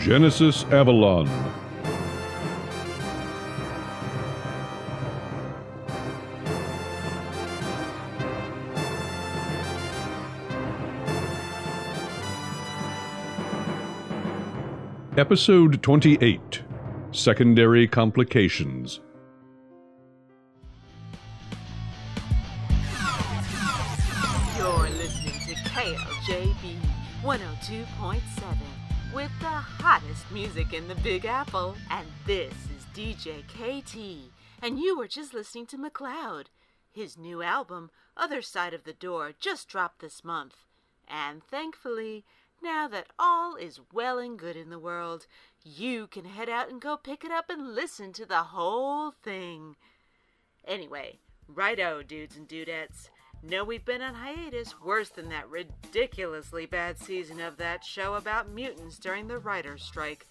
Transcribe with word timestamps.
Genesis 0.00 0.64
Avalon. 0.70 1.28
Episode 15.18 15.82
28 15.82 16.62
Secondary 17.12 17.86
Complications. 17.86 19.00
You're 24.56 24.88
listening 24.96 25.34
to 25.46 25.54
KLJB 25.68 26.76
102.7 27.22 28.79
with 29.14 29.30
the 29.40 29.46
hottest 29.46 30.30
music 30.30 30.72
in 30.72 30.86
the 30.86 30.94
Big 30.96 31.24
Apple. 31.24 31.74
And 31.90 32.06
this 32.26 32.52
is 32.76 32.86
DJ 32.94 33.42
KT. 33.48 34.30
And 34.62 34.78
you 34.78 34.96
were 34.96 35.08
just 35.08 35.34
listening 35.34 35.66
to 35.66 35.78
McLeod. 35.78 36.46
His 36.92 37.18
new 37.18 37.42
album, 37.42 37.90
Other 38.16 38.40
Side 38.40 38.72
of 38.72 38.84
the 38.84 38.92
Door, 38.92 39.32
just 39.40 39.68
dropped 39.68 40.00
this 40.00 40.22
month. 40.24 40.64
And 41.08 41.42
thankfully, 41.42 42.24
now 42.62 42.86
that 42.88 43.08
all 43.18 43.56
is 43.56 43.80
well 43.92 44.18
and 44.18 44.38
good 44.38 44.56
in 44.56 44.70
the 44.70 44.78
world, 44.78 45.26
you 45.64 46.06
can 46.06 46.24
head 46.24 46.48
out 46.48 46.70
and 46.70 46.80
go 46.80 46.96
pick 46.96 47.24
it 47.24 47.32
up 47.32 47.50
and 47.50 47.74
listen 47.74 48.12
to 48.12 48.26
the 48.26 48.44
whole 48.44 49.10
thing. 49.10 49.76
Anyway, 50.64 51.18
righto, 51.48 52.02
dudes 52.02 52.36
and 52.36 52.48
dudettes. 52.48 53.08
Know 53.42 53.64
we've 53.64 53.84
been 53.86 54.02
on 54.02 54.14
hiatus 54.14 54.78
worse 54.80 55.08
than 55.08 55.30
that 55.30 55.48
ridiculously 55.48 56.66
bad 56.66 56.98
season 56.98 57.40
of 57.40 57.56
that 57.56 57.82
show 57.82 58.14
about 58.14 58.50
mutants 58.50 58.98
during 58.98 59.28
the 59.28 59.38
writer's 59.38 59.82
strike. 59.82 60.26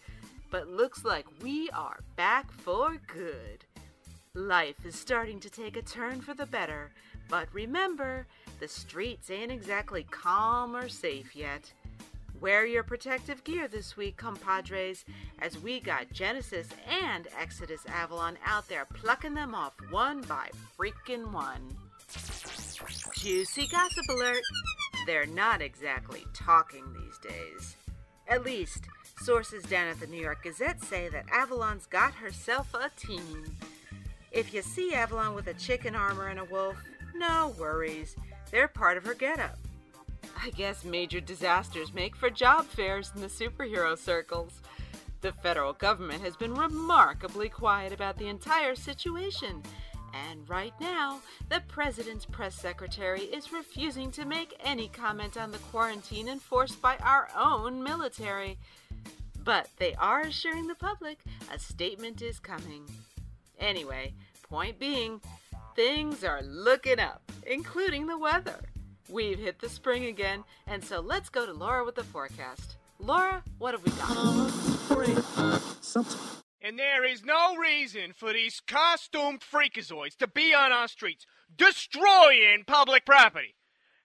But 0.51 0.67
looks 0.67 1.03
like 1.03 1.25
we 1.41 1.71
are 1.71 2.01
back 2.15 2.51
for 2.51 2.97
good. 3.07 3.65
Life 4.35 4.85
is 4.85 4.95
starting 4.95 5.39
to 5.39 5.49
take 5.49 5.75
a 5.75 5.81
turn 5.81 6.21
for 6.21 6.35
the 6.35 6.45
better, 6.45 6.91
but 7.29 7.47
remember, 7.51 8.27
the 8.59 8.67
streets 8.67 9.31
ain't 9.31 9.51
exactly 9.51 10.03
calm 10.03 10.75
or 10.75 10.87
safe 10.87 11.35
yet. 11.35 11.73
Wear 12.39 12.65
your 12.65 12.83
protective 12.83 13.43
gear 13.43 13.67
this 13.67 13.97
week, 13.97 14.17
compadres, 14.17 15.03
as 15.39 15.57
we 15.57 15.79
got 15.79 16.13
Genesis 16.13 16.69
and 16.87 17.27
Exodus 17.39 17.81
Avalon 17.87 18.37
out 18.45 18.67
there 18.69 18.85
plucking 18.85 19.33
them 19.33 19.55
off 19.55 19.73
one 19.89 20.21
by 20.21 20.49
freaking 20.77 21.31
one. 21.31 21.75
Juicy 23.19 23.67
gossip 23.67 24.07
alert! 24.09 24.41
They're 25.05 25.25
not 25.25 25.61
exactly 25.61 26.25
talking 26.33 26.85
these 26.93 27.17
days. 27.17 27.75
At 28.29 28.45
least, 28.45 28.85
sources 29.21 29.63
down 29.63 29.89
at 29.89 29.99
the 29.99 30.07
New 30.07 30.21
York 30.21 30.43
Gazette 30.43 30.81
say 30.81 31.09
that 31.09 31.25
Avalon's 31.29 31.85
got 31.85 32.13
herself 32.13 32.73
a 32.73 32.89
team. 32.97 33.43
If 34.31 34.53
you 34.53 34.61
see 34.61 34.93
Avalon 34.93 35.35
with 35.35 35.47
a 35.47 35.53
chicken 35.55 35.97
armor 35.97 36.27
and 36.27 36.39
a 36.39 36.45
wolf, 36.45 36.77
no 37.13 37.53
worries. 37.59 38.15
They're 38.51 38.69
part 38.69 38.95
of 38.95 39.03
her 39.03 39.15
getup. 39.15 39.59
I 40.41 40.51
guess 40.51 40.85
major 40.85 41.19
disasters 41.19 41.93
make 41.93 42.15
for 42.15 42.29
job 42.29 42.67
fairs 42.67 43.11
in 43.13 43.19
the 43.19 43.27
superhero 43.27 43.97
circles. 43.97 44.61
The 45.19 45.33
federal 45.33 45.73
government 45.73 46.21
has 46.21 46.37
been 46.37 46.55
remarkably 46.55 47.49
quiet 47.49 47.91
about 47.91 48.17
the 48.17 48.29
entire 48.29 48.75
situation. 48.75 49.61
And 50.13 50.47
right 50.49 50.73
now, 50.79 51.21
the 51.49 51.61
president's 51.67 52.25
press 52.25 52.55
secretary 52.55 53.21
is 53.21 53.51
refusing 53.53 54.11
to 54.11 54.25
make 54.25 54.59
any 54.63 54.87
comment 54.87 55.37
on 55.37 55.51
the 55.51 55.57
quarantine 55.57 56.27
enforced 56.27 56.81
by 56.81 56.97
our 56.97 57.29
own 57.37 57.83
military. 57.83 58.57
But 59.43 59.69
they 59.77 59.93
are 59.95 60.21
assuring 60.21 60.67
the 60.67 60.75
public 60.75 61.19
a 61.51 61.59
statement 61.59 62.21
is 62.21 62.39
coming. 62.39 62.89
Anyway, 63.59 64.13
point 64.43 64.79
being, 64.79 65.21
things 65.75 66.23
are 66.23 66.41
looking 66.43 66.99
up, 66.99 67.21
including 67.45 68.07
the 68.07 68.17
weather. 68.17 68.59
We've 69.09 69.39
hit 69.39 69.59
the 69.59 69.69
spring 69.69 70.05
again, 70.05 70.43
and 70.67 70.83
so 70.83 70.99
let's 70.99 71.29
go 71.29 71.45
to 71.45 71.53
Laura 71.53 71.83
with 71.83 71.95
the 71.95 72.03
forecast. 72.03 72.77
Laura, 72.99 73.43
what 73.57 73.73
have 73.73 73.83
we 73.83 73.91
got? 73.91 74.09
And 76.61 76.77
there 76.77 77.05
is 77.05 77.23
no 77.23 77.55
reason 77.55 78.11
for 78.13 78.33
these 78.33 78.59
costumed 78.59 79.41
freakazoids 79.41 80.17
to 80.17 80.27
be 80.27 80.53
on 80.53 80.71
our 80.73 80.89
streets, 80.89 81.25
destroying 81.55 82.63
public 82.67 83.05
property. 83.05 83.55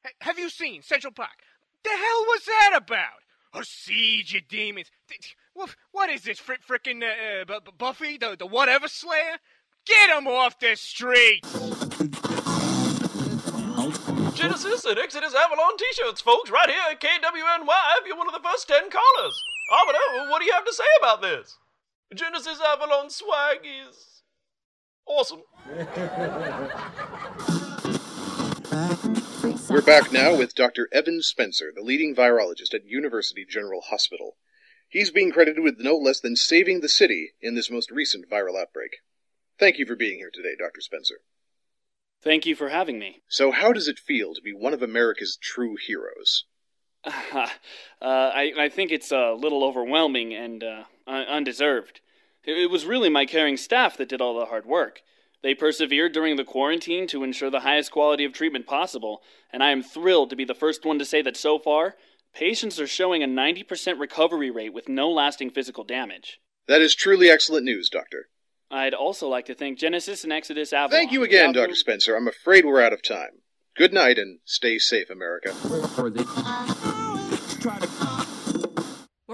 H- 0.07 0.13
have 0.21 0.39
you 0.39 0.49
seen 0.49 0.83
Central 0.83 1.13
Park? 1.13 1.43
The 1.83 1.91
hell 1.91 2.25
was 2.29 2.45
that 2.47 2.71
about? 2.77 3.23
A 3.55 3.65
siege 3.65 4.35
of 4.37 4.47
demons. 4.49 4.91
What 5.93 6.11
is 6.11 6.23
this, 6.23 6.39
fr- 6.39 6.55
frickin' 6.67 7.03
uh, 7.03 7.43
uh, 7.43 7.45
Bu- 7.45 7.61
Bu- 7.65 7.77
Buffy, 7.77 8.19
the, 8.19 8.37
the 8.39 8.47
whatever 8.47 8.87
slayer? 8.89 9.39
Get 9.85 10.11
him 10.17 10.27
off 10.29 10.59
the 10.61 10.77
streets! 10.77 11.53
Genesis 14.35 14.85
and 14.85 14.99
Exodus 14.99 15.35
Avalon 15.35 15.77
t-shirts, 15.77 16.21
folks, 16.21 16.51
right 16.51 16.69
here 16.71 16.79
at 16.91 17.01
KWNY 17.01 17.99
if 18.01 18.07
you're 18.07 18.17
one 18.17 18.27
of 18.29 18.33
the 18.35 18.49
first 18.49 18.67
10 18.69 18.91
callers. 18.91 19.43
Arbiter, 19.71 20.31
what 20.31 20.41
do 20.41 20.47
you 20.47 20.53
have 20.53 20.65
to 20.65 20.73
say 20.73 20.85
about 21.01 21.21
this? 21.23 21.59
Genesis 22.15 22.61
Avalon 22.61 23.11
swag 23.11 23.59
is 23.65 24.23
awesome. 25.05 25.43
We're 29.69 29.83
back 29.83 30.13
now 30.13 30.37
with 30.37 30.55
Dr. 30.55 30.89
Evan 30.93 31.23
Spencer, 31.23 31.73
the 31.75 31.83
leading 31.83 32.15
virologist 32.15 32.73
at 32.73 32.87
University 32.87 33.45
General 33.45 33.81
Hospital. 33.81 34.37
He's 34.89 35.11
being 35.11 35.33
credited 35.33 35.65
with 35.65 35.81
no 35.81 35.97
less 35.97 36.21
than 36.21 36.37
saving 36.37 36.81
the 36.81 36.89
city 36.89 37.33
in 37.41 37.57
this 37.57 37.71
most 37.71 37.91
recent 37.91 38.31
viral 38.31 38.61
outbreak. 38.61 38.99
Thank 39.59 39.79
you 39.79 39.87
for 39.87 39.97
being 39.97 40.19
here 40.19 40.31
today, 40.33 40.55
Dr. 40.57 40.81
Spencer. 40.81 41.17
Thank 42.23 42.47
you 42.47 42.55
for 42.55 42.69
having 42.69 42.99
me. 42.99 43.23
So, 43.29 43.51
how 43.51 43.73
does 43.73 43.89
it 43.89 43.99
feel 43.99 44.35
to 44.35 44.41
be 44.41 44.53
one 44.53 44.73
of 44.73 44.83
America's 44.83 45.37
true 45.37 45.77
heroes? 45.85 46.45
uh, 47.05 47.49
I, 48.01 48.53
I 48.57 48.69
think 48.69 48.93
it's 48.93 49.11
a 49.11 49.33
little 49.33 49.65
overwhelming 49.65 50.33
and 50.33 50.63
uh, 50.63 50.85
undeserved. 51.07 52.01
It, 52.47 52.59
it 52.59 52.71
was 52.71 52.85
really 52.87 53.09
my 53.09 53.27
caring 53.27 53.57
staff 53.57 53.97
that 53.97 54.09
did 54.09 54.21
all 54.21 54.39
the 54.39 54.47
hard 54.47 54.67
work. 54.67 55.03
They 55.43 55.55
persevered 55.55 56.13
during 56.13 56.37
the 56.37 56.45
quarantine 56.45 57.07
to 57.09 57.23
ensure 57.23 57.51
the 57.51 57.61
highest 57.61 57.91
quality 57.91 58.25
of 58.25 58.33
treatment 58.33 58.67
possible, 58.67 59.21
and 59.53 59.63
I 59.63 59.71
am 59.73 59.83
thrilled 59.83 60.31
to 60.31 60.37
be 60.37 60.45
the 60.45 60.55
first 60.55 60.85
one 60.87 60.99
to 60.99 61.05
say 61.05 61.21
that 61.23 61.37
so 61.37 61.59
far, 61.59 61.97
patients 62.35 62.81
are 62.81 62.87
showing 62.87 63.23
a 63.23 63.27
90% 63.27 64.01
recovery 64.01 64.51
rate 64.51 64.73
with 64.73 64.89
no 64.89 65.11
lasting 65.11 65.51
physical 65.51 65.85
damage. 65.85 66.41
That 66.67 66.81
is 66.81 66.95
truly 66.95 67.29
excellent 67.29 67.67
news, 67.67 67.91
Doctor. 67.91 68.29
I'd 68.71 68.95
also 68.95 69.29
like 69.29 69.45
to 69.47 69.55
thank 69.55 69.79
Genesis 69.79 70.25
and 70.25 70.33
Exodus 70.33 70.73
Avalon. 70.73 70.91
Thank 70.91 71.13
you 71.13 71.23
again, 71.23 71.49
without 71.49 71.61
Dr. 71.61 71.69
whom- 71.69 71.77
Spencer. 71.77 72.17
I'm 72.17 72.27
afraid 72.27 72.65
we're 72.65 72.81
out 72.81 72.95
of 72.95 73.03
time. 73.03 73.43
Good 73.77 73.93
night 73.93 74.19
and 74.19 74.39
stay 74.45 74.79
safe, 74.79 75.11
America. 75.11 75.53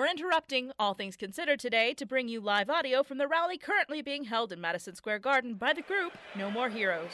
We're 0.00 0.09
interrupting 0.09 0.72
All 0.78 0.94
Things 0.94 1.15
Considered 1.15 1.61
today 1.61 1.93
to 1.93 2.06
bring 2.06 2.27
you 2.27 2.41
live 2.41 2.71
audio 2.71 3.03
from 3.03 3.19
the 3.19 3.28
rally 3.28 3.59
currently 3.59 4.00
being 4.00 4.25
held 4.25 4.50
in 4.50 4.59
Madison 4.59 4.94
Square 4.94 5.19
Garden 5.19 5.53
by 5.53 5.75
the 5.75 5.83
group 5.83 6.16
No 6.34 6.50
More 6.50 6.71
Heroes. 6.71 7.11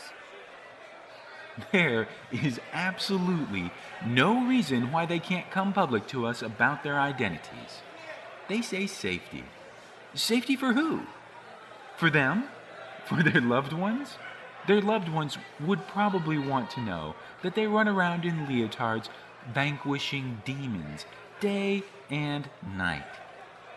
There 1.72 2.06
is 2.30 2.60
absolutely 2.72 3.72
no 4.06 4.46
reason 4.46 4.92
why 4.92 5.04
they 5.04 5.18
can't 5.18 5.50
come 5.50 5.72
public 5.72 6.06
to 6.06 6.26
us 6.26 6.42
about 6.42 6.84
their 6.84 7.00
identities. 7.00 7.82
They 8.48 8.62
say 8.62 8.86
safety. 8.86 9.42
Safety 10.14 10.54
for 10.54 10.72
who? 10.74 11.00
For 11.96 12.08
them? 12.08 12.44
For 13.04 13.20
their 13.20 13.40
loved 13.40 13.72
ones? 13.72 14.16
Their 14.68 14.80
loved 14.80 15.08
ones 15.08 15.38
would 15.58 15.88
probably 15.88 16.38
want 16.38 16.70
to 16.70 16.80
know 16.80 17.16
that 17.42 17.56
they 17.56 17.66
run 17.66 17.88
around 17.88 18.24
in 18.24 18.46
leotards 18.46 19.08
vanquishing 19.52 20.42
demons 20.44 21.04
day 21.40 21.82
and 22.10 22.48
night. 22.76 23.04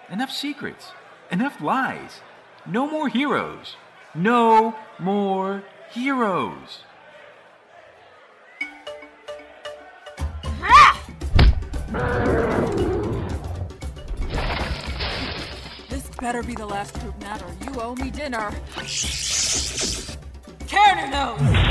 Enough 0.10 0.32
secrets. 0.32 0.92
Enough 1.32 1.62
lies. 1.62 2.22
No 2.66 2.88
more 2.88 3.08
heroes. 3.08 3.76
No 4.16 4.76
more 4.98 5.64
heroes. 5.92 6.84
This 15.90 16.10
better 16.20 16.44
be 16.44 16.56
the 16.56 16.66
last 16.66 17.00
group 17.00 17.20
matter. 17.22 17.46
You 17.66 17.82
owe 17.82 17.96
me 17.96 18.10
dinner. 18.10 18.52
Cannon 20.68 21.12
nose! 21.12 21.70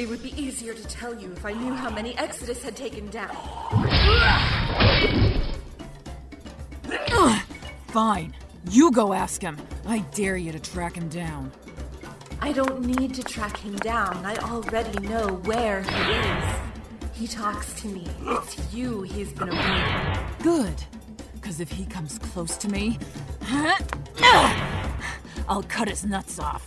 It 0.00 0.08
would 0.08 0.22
be 0.22 0.32
easier 0.42 0.72
to 0.72 0.82
tell 0.84 1.14
you 1.14 1.30
if 1.32 1.44
I 1.44 1.52
knew 1.52 1.74
how 1.74 1.90
many 1.90 2.16
Exodus 2.16 2.62
had 2.62 2.74
taken 2.74 3.10
down. 3.10 3.36
Ugh. 7.12 7.42
Fine. 7.88 8.34
You 8.70 8.92
go 8.92 9.12
ask 9.12 9.42
him. 9.42 9.58
I 9.86 9.98
dare 10.14 10.38
you 10.38 10.52
to 10.52 10.58
track 10.58 10.94
him 10.94 11.10
down. 11.10 11.52
I 12.40 12.50
don't 12.52 12.80
need 12.80 13.12
to 13.12 13.22
track 13.22 13.58
him 13.58 13.76
down. 13.76 14.24
I 14.24 14.36
already 14.36 14.98
know 15.06 15.34
where 15.44 15.82
he 15.82 16.12
is. 16.12 16.44
He 17.12 17.26
talks 17.26 17.74
to 17.82 17.88
me. 17.88 18.08
It's 18.22 18.72
you 18.72 19.02
he's 19.02 19.34
been 19.34 19.50
avoiding. 19.50 20.24
Good. 20.42 20.82
Because 21.34 21.60
if 21.60 21.70
he 21.70 21.84
comes 21.84 22.18
close 22.18 22.56
to 22.56 22.70
me, 22.70 22.98
I'll 25.46 25.62
cut 25.64 25.90
his 25.90 26.06
nuts 26.06 26.38
off. 26.38 26.66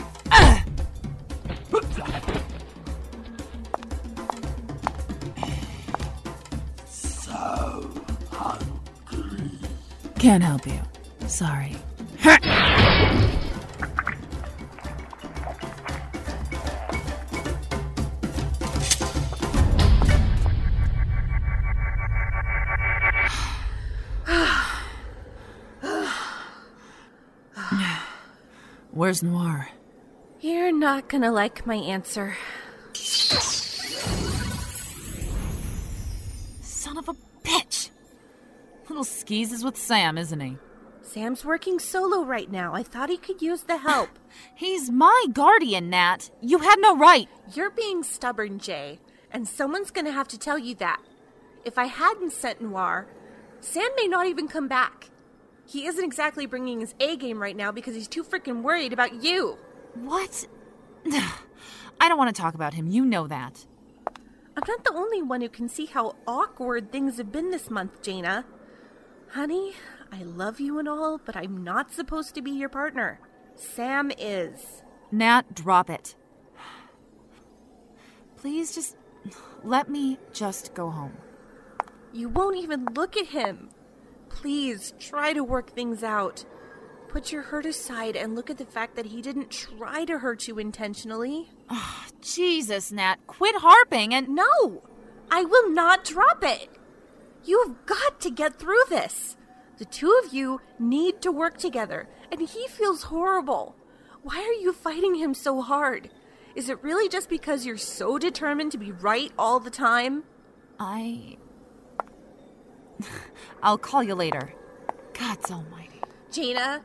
Can't 10.24 10.42
help 10.42 10.66
you. 10.66 10.80
Sorry. 11.28 11.76
Where's 28.92 29.24
Noir? 29.24 29.68
You're 30.40 30.72
not 30.72 31.10
gonna 31.10 31.34
like 31.34 31.68
my 31.68 31.76
answer. 31.76 32.38
Son 36.62 36.98
of 36.98 37.10
a 37.10 37.16
bitch! 37.44 37.83
Little 38.94 39.04
Skis 39.04 39.52
is 39.52 39.64
with 39.64 39.76
Sam, 39.76 40.20
isn't 40.20 40.40
he? 40.40 40.56
Sam's 41.02 41.44
working 41.44 41.80
solo 41.80 42.24
right 42.24 42.52
now. 42.52 42.76
I 42.76 42.84
thought 42.84 43.10
he 43.10 43.18
could 43.18 43.42
use 43.42 43.64
the 43.64 43.78
help. 43.78 44.20
He's 44.56 44.92
my 44.92 45.26
guardian, 45.34 45.90
Nat. 45.90 46.30
You 46.42 46.60
had 46.60 46.78
no 46.78 46.96
right. 46.96 47.28
You're 47.56 47.72
being 47.72 48.04
stubborn, 48.04 48.60
Jay, 48.60 49.00
and 49.32 49.48
someone's 49.48 49.90
gonna 49.90 50.12
have 50.12 50.28
to 50.28 50.38
tell 50.38 50.60
you 50.60 50.76
that. 50.76 51.02
If 51.66 51.80
I 51.80 51.86
hadn't 51.86 52.34
sent 52.34 52.62
Noir, 52.62 53.08
Sam 53.62 53.90
may 53.98 54.08
not 54.08 54.28
even 54.28 54.48
come 54.48 54.68
back. 54.68 55.10
He 55.66 55.88
isn't 55.88 56.06
exactly 56.06 56.46
bringing 56.46 56.80
his 56.80 56.94
A 57.00 57.18
game 57.18 57.42
right 57.42 57.58
now 57.58 57.72
because 57.72 57.96
he's 57.96 58.08
too 58.08 58.24
freaking 58.24 58.62
worried 58.62 58.94
about 58.94 59.24
you. 59.24 59.58
What? 59.96 60.46
I 61.12 62.10
don't 62.10 62.20
want 62.20 62.34
to 62.34 62.40
talk 62.40 62.54
about 62.54 62.76
him. 62.76 62.86
You 62.86 63.06
know 63.06 63.26
that. 63.26 63.66
I'm 64.56 64.64
not 64.68 64.84
the 64.84 64.94
only 64.94 65.24
one 65.24 65.42
who 65.42 65.50
can 65.50 65.68
see 65.68 65.88
how 65.88 66.16
awkward 66.28 66.92
things 66.92 67.18
have 67.18 67.32
been 67.32 67.50
this 67.50 67.72
month, 67.72 68.04
Jaina. 68.04 68.46
Honey, 69.34 69.74
I 70.12 70.22
love 70.22 70.60
you 70.60 70.78
and 70.78 70.88
all, 70.88 71.20
but 71.26 71.36
I'm 71.36 71.64
not 71.64 71.92
supposed 71.92 72.36
to 72.36 72.42
be 72.44 72.52
your 72.52 72.70
partner. 72.70 73.20
Sam 73.56 74.12
is. 74.16 74.84
Nat, 75.12 75.56
drop 75.56 75.90
it. 75.90 76.16
Please 78.38 78.76
just 78.76 78.96
let 79.64 79.90
me 79.90 80.20
just 80.34 80.76
go 80.76 80.92
home. 80.92 81.18
You 82.14 82.30
won't 82.30 82.58
even 82.58 82.86
look 82.94 83.18
at 83.18 83.26
him. 83.26 83.70
Please 84.30 84.94
try 85.00 85.34
to 85.34 85.44
work 85.44 85.72
things 85.72 86.04
out. 86.04 86.46
Put 87.08 87.32
your 87.32 87.42
hurt 87.42 87.66
aside 87.66 88.16
and 88.16 88.36
look 88.36 88.52
at 88.52 88.60
the 88.60 88.66
fact 88.66 88.96
that 88.98 89.08
he 89.08 89.20
didn't 89.20 89.50
try 89.50 90.06
to 90.06 90.20
hurt 90.20 90.48
you 90.48 90.60
intentionally. 90.60 91.50
Oh, 91.72 92.06
Jesus, 92.22 92.92
Nat, 92.92 93.16
quit 93.26 93.56
harping 93.56 94.14
and. 94.14 94.30
No! 94.30 94.84
I 95.32 95.44
will 95.44 95.72
not 95.72 96.06
drop 96.06 96.44
it! 96.44 96.70
You've 97.46 97.86
got 97.86 98.20
to 98.22 98.30
get 98.30 98.58
through 98.58 98.84
this. 98.90 99.38
The 99.78 99.86
two 99.86 100.20
of 100.24 100.34
you 100.34 100.62
need 100.80 101.22
to 101.22 101.32
work 101.32 101.58
together, 101.58 102.08
and 102.32 102.42
he 102.42 102.68
feels 102.68 103.04
horrible. 103.04 103.76
Why 104.22 104.38
are 104.38 104.62
you 104.62 104.72
fighting 104.72 105.16
him 105.16 105.34
so 105.34 105.62
hard? 105.62 106.10
Is 106.56 106.70
it 106.70 106.82
really 106.84 107.10
just 107.10 107.30
because 107.30 107.66
you're 107.66 107.78
so 107.78 108.18
determined 108.18 108.72
to 108.72 108.78
be 108.78 108.92
right 108.92 109.32
all 109.38 109.60
the 109.60 109.72
time? 109.72 110.24
I. 110.80 111.38
I'll 113.64 113.78
call 113.78 114.04
you 114.04 114.16
later. 114.16 114.54
God's 115.14 115.52
almighty. 115.52 116.02
Jaina, 116.32 116.84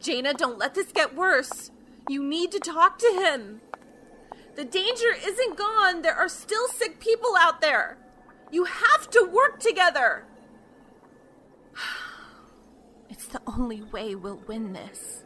Jaina, 0.00 0.34
don't 0.34 0.58
let 0.58 0.74
this 0.74 0.92
get 0.92 1.14
worse. 1.14 1.70
You 2.08 2.24
need 2.24 2.50
to 2.52 2.58
talk 2.58 2.98
to 2.98 3.06
him. 3.06 3.60
The 4.56 4.64
danger 4.64 5.14
isn't 5.24 5.56
gone. 5.56 6.02
There 6.02 6.16
are 6.16 6.28
still 6.28 6.66
sick 6.68 6.98
people 6.98 7.34
out 7.38 7.60
there. 7.60 7.98
You 8.50 8.64
have 8.64 9.08
to 9.10 9.24
work 9.24 9.60
together. 9.60 10.26
It's 13.12 13.26
the 13.26 13.42
only 13.46 13.82
way 13.82 14.14
we'll 14.14 14.42
win 14.46 14.72
this. 14.72 15.24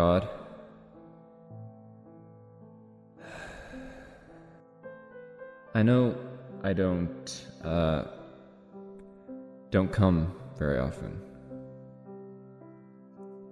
God. 0.00 0.22
I 5.74 5.82
know 5.82 6.16
I 6.64 6.72
don't, 6.72 7.46
uh, 7.62 8.04
don't 9.70 9.92
come 9.92 10.34
very 10.58 10.78
often. 10.78 11.20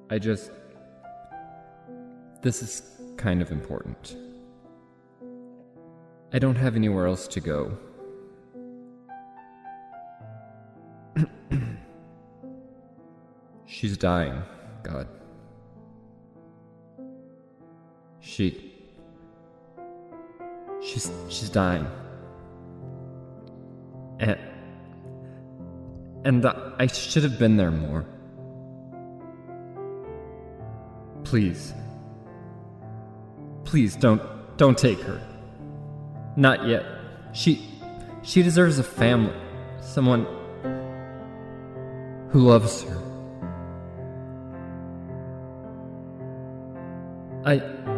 I 0.08 0.18
just. 0.18 0.50
This 2.40 2.62
is 2.62 2.82
kind 3.18 3.42
of 3.42 3.52
important. 3.52 4.16
I 6.32 6.38
don't 6.38 6.56
have 6.56 6.76
anywhere 6.76 7.06
else 7.06 7.28
to 7.28 7.40
go. 7.40 7.76
She's 13.66 13.98
dying, 13.98 14.42
God. 14.82 15.08
She. 18.38 18.54
She's. 20.80 21.10
She's 21.28 21.50
dying. 21.50 21.88
And. 24.20 24.38
And 26.24 26.46
I 26.46 26.86
should 26.86 27.24
have 27.24 27.36
been 27.36 27.56
there 27.56 27.72
more. 27.72 28.06
Please. 31.24 31.74
Please 33.64 33.96
don't. 33.96 34.22
Don't 34.56 34.78
take 34.78 35.00
her. 35.00 35.20
Not 36.36 36.68
yet. 36.68 36.86
She. 37.32 37.68
She 38.22 38.44
deserves 38.44 38.78
a 38.78 38.84
family. 38.84 39.34
Someone. 39.80 40.28
who 42.30 42.38
loves 42.38 42.84
her. 42.84 43.02
I. 47.44 47.97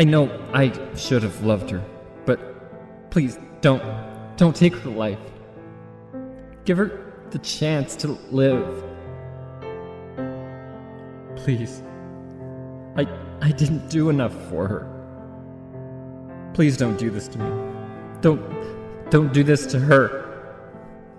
I 0.00 0.04
know 0.04 0.30
I 0.54 0.72
should 0.96 1.22
have 1.22 1.44
loved 1.44 1.68
her, 1.68 1.84
but 2.24 3.10
please 3.10 3.38
don't. 3.60 3.82
Don't 4.38 4.56
take 4.56 4.74
her 4.76 4.88
life. 4.88 5.18
Give 6.64 6.78
her 6.78 7.12
the 7.28 7.38
chance 7.40 7.96
to 7.96 8.08
live. 8.30 8.82
Please. 11.36 11.82
I. 12.96 13.06
I 13.42 13.50
didn't 13.50 13.90
do 13.90 14.08
enough 14.08 14.32
for 14.48 14.66
her. 14.66 16.50
Please 16.54 16.78
don't 16.78 16.98
do 16.98 17.10
this 17.10 17.28
to 17.28 17.38
me. 17.38 17.50
Don't. 18.22 18.40
Don't 19.10 19.34
do 19.34 19.44
this 19.44 19.66
to 19.66 19.78
her. 19.78 20.54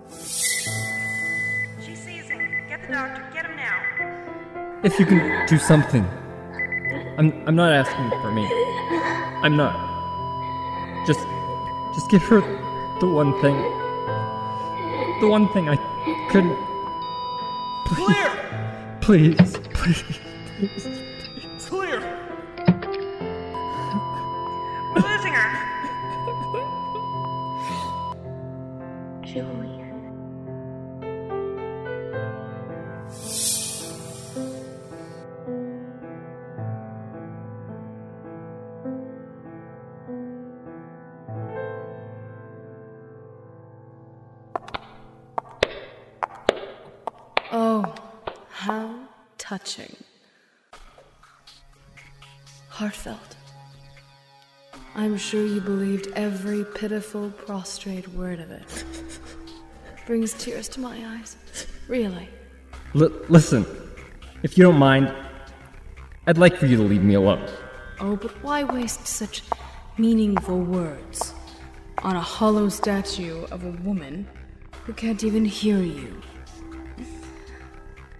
She's 0.08 2.02
seizing. 2.02 2.66
Get 2.68 2.82
the 2.82 2.94
doctor. 2.94 3.30
Get 3.32 3.46
him 3.46 3.54
now. 3.54 4.80
If 4.82 4.98
you 4.98 5.06
can 5.06 5.46
do 5.46 5.56
something. 5.56 6.04
I'm 7.16 7.46
I'm 7.46 7.54
not 7.54 7.72
asking 7.72 8.10
for 8.20 8.32
me. 8.32 8.61
I'm 9.42 9.56
not. 9.56 9.74
Just 11.06 11.26
just 11.94 12.10
give 12.10 12.22
her 12.22 12.40
the 13.00 13.06
one 13.06 13.32
thing. 13.40 13.56
The 15.20 15.28
one 15.28 15.48
thing 15.52 15.68
I 15.68 15.76
couldn't 16.30 16.56
Please. 17.92 18.16
Please. 19.00 19.58
Please. 19.74 20.04
It's 20.60 20.91
sure 55.32 55.46
you 55.46 55.62
believed 55.62 56.08
every 56.14 56.62
pitiful, 56.62 57.30
prostrate 57.30 58.06
word 58.08 58.38
of 58.38 58.50
it. 58.50 58.84
Brings 60.06 60.34
tears 60.34 60.68
to 60.68 60.80
my 60.80 60.94
eyes. 61.06 61.38
Really. 61.88 62.28
L- 62.94 63.10
listen. 63.30 63.64
If 64.42 64.58
you 64.58 64.64
don't 64.64 64.76
mind, 64.76 65.10
I'd 66.26 66.36
like 66.36 66.58
for 66.58 66.66
you 66.66 66.76
to 66.76 66.82
leave 66.82 67.02
me 67.02 67.14
alone. 67.14 67.48
Oh, 67.98 68.14
but 68.14 68.30
why 68.44 68.64
waste 68.64 69.06
such 69.06 69.42
meaningful 69.96 70.60
words 70.60 71.32
on 72.02 72.14
a 72.14 72.20
hollow 72.20 72.68
statue 72.68 73.44
of 73.44 73.64
a 73.64 73.70
woman 73.88 74.28
who 74.84 74.92
can't 74.92 75.24
even 75.24 75.46
hear 75.46 75.78
you? 75.78 76.20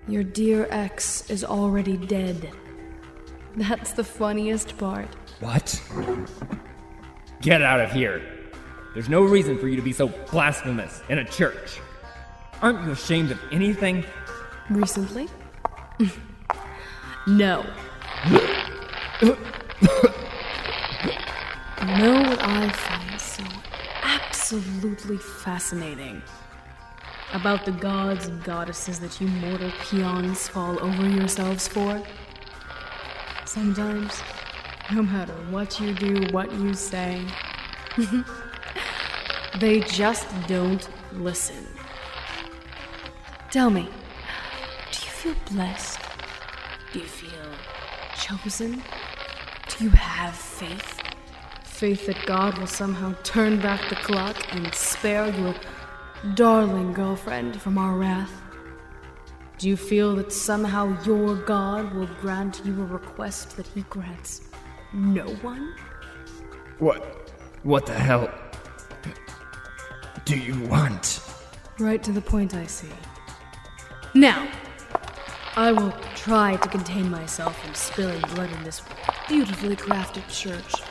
Your 0.09 0.25
dear 0.25 0.67
ex 0.71 1.29
is 1.29 1.45
already 1.45 1.99
dead. 1.99 2.53
That's 3.55 3.93
the 3.93 4.05
funniest 4.05 4.79
part. 4.79 5.15
What? 5.41 5.79
Get 7.43 7.61
out 7.61 7.81
of 7.81 7.93
here. 7.93 8.23
There's 8.95 9.09
no 9.09 9.23
reason 9.23 9.59
for 9.59 9.69
you 9.69 9.77
to 9.77 9.83
be 9.83 9.93
so 9.93 10.09
blasphemous 10.09 11.03
in 11.09 11.19
a 11.19 11.25
church. 11.25 11.81
Aren't 12.63 12.87
you 12.87 12.93
ashamed 12.93 13.31
of 13.31 13.41
anything? 13.53 14.05
Recently? 14.71 15.29
no. 17.27 17.67
Know 21.83 22.15
what 22.23 22.41
I 22.41 22.69
find 22.71 23.21
so 23.21 23.45
absolutely 24.03 25.19
fascinating 25.19 26.23
about 27.33 27.65
the 27.65 27.73
gods 27.73 28.29
and 28.29 28.43
goddesses 28.45 28.99
that 29.01 29.21
you 29.21 29.27
mortal 29.27 29.71
peons 29.83 30.49
fall 30.49 30.83
over 30.83 31.09
yourselves 31.09 31.69
for? 31.69 32.01
Sometimes, 33.45 34.23
no 34.91 35.03
matter 35.03 35.33
what 35.51 35.81
you 35.81 35.95
do, 35.95 36.27
what 36.33 36.53
you 36.53 36.75
say, 36.75 37.25
they 39.59 39.81
just 39.81 40.27
don't 40.49 40.89
listen. 41.13 41.67
Tell 43.51 43.71
me, 43.71 43.89
do 44.91 44.99
you 45.05 45.11
feel 45.11 45.37
blessed? 45.51 46.01
Do 46.93 46.99
you 46.99 47.07
feel 47.07 47.31
chosen? 48.17 48.83
Do 49.69 49.85
you 49.85 49.91
have 49.91 50.35
faith? 50.35 51.01
Faith 51.65 52.07
that 52.07 52.27
God 52.27 52.59
will 52.59 52.67
somehow 52.67 53.15
turn 53.23 53.61
back 53.61 53.89
the 53.89 53.97
clock 53.97 54.37
and 54.55 54.75
spare 54.75 55.29
your 55.39 55.55
darling 56.35 56.93
girlfriend 56.93 57.61
from 57.61 57.79
our 57.79 57.97
wrath? 57.97 58.33
Do 59.59 59.69
you 59.69 59.77
feel 59.77 60.17
that 60.17 60.33
somehow 60.33 61.01
your 61.05 61.37
God 61.37 61.95
will 61.95 62.09
grant 62.21 62.63
you 62.65 62.83
a 62.83 62.85
request 62.85 63.57
that 63.57 63.67
he 63.69 63.83
grants 63.83 64.52
no 64.95 65.25
one? 65.43 65.75
What? 66.79 67.31
What 67.63 67.87
the 67.87 67.95
hell 67.95 68.33
do 70.25 70.39
you 70.39 70.61
want? 70.69 71.21
Right 71.79 72.03
to 72.03 72.13
the 72.13 72.21
point, 72.21 72.55
I 72.55 72.67
see. 72.67 72.89
Now, 74.15 74.49
I 75.57 75.73
will 75.73 75.93
try 76.15 76.57
to 76.57 76.69
contain 76.69 77.11
myself 77.11 77.63
from 77.63 77.75
spilling 77.75 78.21
blood 78.35 78.53
in 78.53 78.65
this 78.65 78.83
beautifully 79.29 79.77
crafted 79.77 80.29
church. 80.29 80.83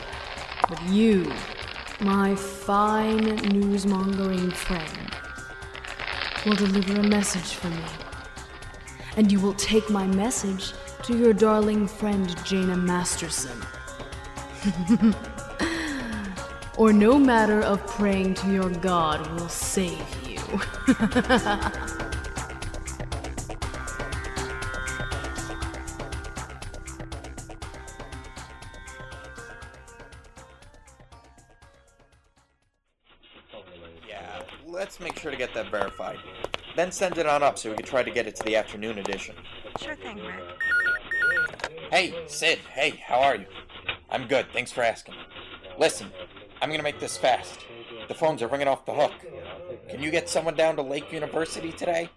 But 0.67 0.81
you, 0.89 1.31
my 1.99 2.35
fine 2.35 3.37
newsmongering 3.37 4.53
friend, 4.53 5.11
will 6.45 6.55
deliver 6.55 6.99
a 6.99 7.03
message 7.03 7.53
for 7.53 7.69
me. 7.69 7.83
And 9.17 9.31
you 9.31 9.39
will 9.39 9.53
take 9.53 9.89
my 9.89 10.07
message 10.07 10.73
to 11.03 11.17
your 11.17 11.33
darling 11.33 11.87
friend 11.87 12.35
Jaina 12.45 12.77
Masterson. 12.77 13.59
or 16.77 16.93
no 16.93 17.17
matter 17.17 17.61
of 17.61 17.85
praying 17.87 18.35
to 18.35 18.51
your 18.51 18.69
God 18.69 19.25
will 19.31 19.49
save 19.49 19.97
you. 20.27 20.37
Yeah, 34.07 34.43
let's 34.67 34.99
make 34.99 35.17
sure 35.17 35.31
to 35.31 35.37
get 35.37 35.53
that 35.55 35.71
verified. 35.71 36.19
Then 36.75 36.91
send 36.91 37.17
it 37.17 37.25
on 37.25 37.41
up 37.41 37.57
so 37.57 37.71
we 37.71 37.75
can 37.77 37.85
try 37.85 38.03
to 38.03 38.11
get 38.11 38.27
it 38.27 38.35
to 38.35 38.43
the 38.43 38.55
afternoon 38.55 38.99
edition. 38.99 39.35
Sure 39.79 39.95
thing, 39.95 40.17
Rick. 40.17 40.43
Hey, 41.89 42.13
Sid. 42.27 42.59
Hey, 42.73 43.01
how 43.05 43.19
are 43.19 43.35
you? 43.35 43.45
I'm 44.11 44.27
good. 44.27 44.47
Thanks 44.51 44.71
for 44.71 44.83
asking. 44.83 45.15
Listen, 45.79 46.11
I'm 46.61 46.69
gonna 46.69 46.83
make 46.83 46.99
this 46.99 47.17
fast. 47.17 47.65
The 48.07 48.13
phones 48.13 48.41
are 48.41 48.47
ringing 48.47 48.67
off 48.67 48.85
the 48.85 48.93
hook. 48.93 49.13
Can 49.89 50.01
you 50.01 50.11
get 50.11 50.29
someone 50.29 50.55
down 50.55 50.75
to 50.75 50.81
Lake 50.81 51.11
University 51.11 51.71
today? 51.71 52.09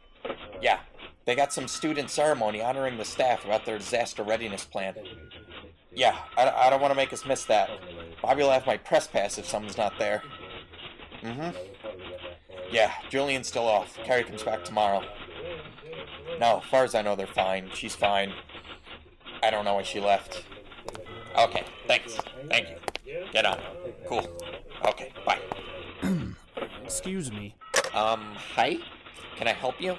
Yeah, 0.61 0.81
they 1.25 1.35
got 1.35 1.53
some 1.53 1.69
student 1.69 2.11
ceremony 2.11 2.61
honoring 2.61 2.99
the 2.99 3.05
staff 3.05 3.45
about 3.45 3.65
their 3.65 3.79
disaster 3.79 4.23
readiness 4.23 4.65
plan. 4.65 4.95
Yeah, 5.95 6.17
I, 6.37 6.51
I 6.51 6.71
don't 6.71 6.81
want 6.81 6.91
to 6.91 6.97
make 6.97 7.13
us 7.13 7.25
miss 7.25 7.45
that. 7.45 7.71
Bobby 8.21 8.43
will 8.43 8.51
have 8.51 8.67
my 8.67 8.77
press 8.77 9.07
pass 9.07 9.39
if 9.39 9.47
someone's 9.47 9.77
not 9.77 9.99
there. 9.99 10.23
Mm-hmm. 11.23 11.57
Yeah, 12.71 12.93
Julian's 13.09 13.47
still 13.47 13.69
off. 13.69 13.97
Carrie 14.05 14.25
comes 14.25 14.43
back 14.43 14.65
tomorrow. 14.65 15.05
No, 16.41 16.59
as 16.59 16.65
far 16.65 16.85
as 16.85 16.95
I 16.95 17.03
know, 17.03 17.15
they're 17.15 17.27
fine. 17.27 17.71
She's 17.73 17.95
fine. 17.95 18.33
I 19.43 19.51
don't 19.51 19.65
know 19.65 19.75
why 19.75 19.83
she 19.83 20.01
left. 20.01 20.45
Okay, 21.37 21.65
thanks. 21.87 22.17
Thank 22.49 22.69
you. 22.71 23.25
Get 23.33 23.45
on. 23.45 23.59
Cool. 24.07 24.29
Okay, 24.87 25.13
bye. 25.27 25.41
Excuse 26.85 27.33
me. 27.33 27.55
Um, 27.93 28.35
hi? 28.55 28.79
Can 29.37 29.49
I 29.49 29.53
help 29.53 29.81
you? 29.81 29.97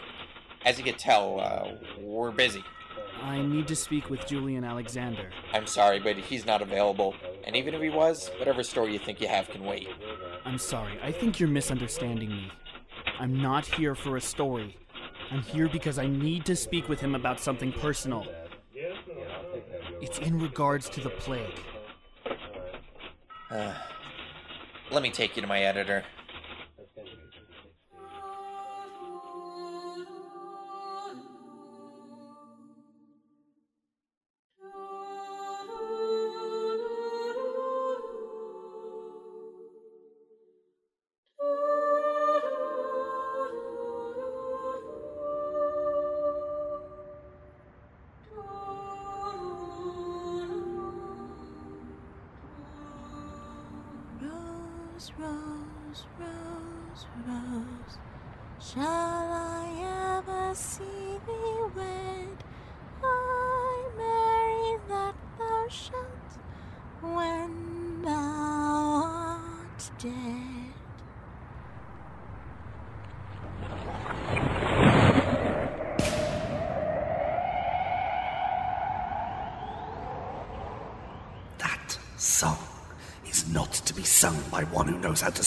As 0.63 0.77
you 0.77 0.83
can 0.83 0.95
tell, 0.95 1.39
uh, 1.39 1.71
we're 1.99 2.31
busy. 2.31 2.63
I 3.21 3.41
need 3.41 3.67
to 3.67 3.75
speak 3.75 4.09
with 4.09 4.25
Julian 4.25 4.63
Alexander. 4.63 5.31
I'm 5.53 5.67
sorry, 5.67 5.99
but 5.99 6.17
he's 6.17 6.45
not 6.45 6.61
available. 6.61 7.15
And 7.45 7.55
even 7.55 7.73
if 7.73 7.81
he 7.81 7.89
was, 7.89 8.29
whatever 8.37 8.63
story 8.63 8.93
you 8.93 8.99
think 8.99 9.21
you 9.21 9.27
have 9.27 9.49
can 9.49 9.63
wait. 9.63 9.87
I'm 10.45 10.57
sorry. 10.57 10.97
I 11.01 11.11
think 11.11 11.39
you're 11.39 11.49
misunderstanding 11.49 12.29
me. 12.29 12.51
I'm 13.19 13.41
not 13.41 13.65
here 13.65 13.95
for 13.95 14.17
a 14.17 14.21
story. 14.21 14.77
I'm 15.31 15.41
here 15.41 15.67
because 15.67 15.97
I 15.97 16.07
need 16.07 16.45
to 16.45 16.55
speak 16.55 16.87
with 16.87 16.99
him 16.99 17.15
about 17.15 17.39
something 17.39 17.71
personal. 17.71 18.25
It's 20.01 20.19
in 20.19 20.39
regards 20.39 20.89
to 20.89 21.01
the 21.01 21.09
plague. 21.09 21.59
Uh, 23.49 23.73
let 24.91 25.01
me 25.01 25.09
take 25.09 25.35
you 25.35 25.41
to 25.41 25.47
my 25.47 25.61
editor. 25.61 26.03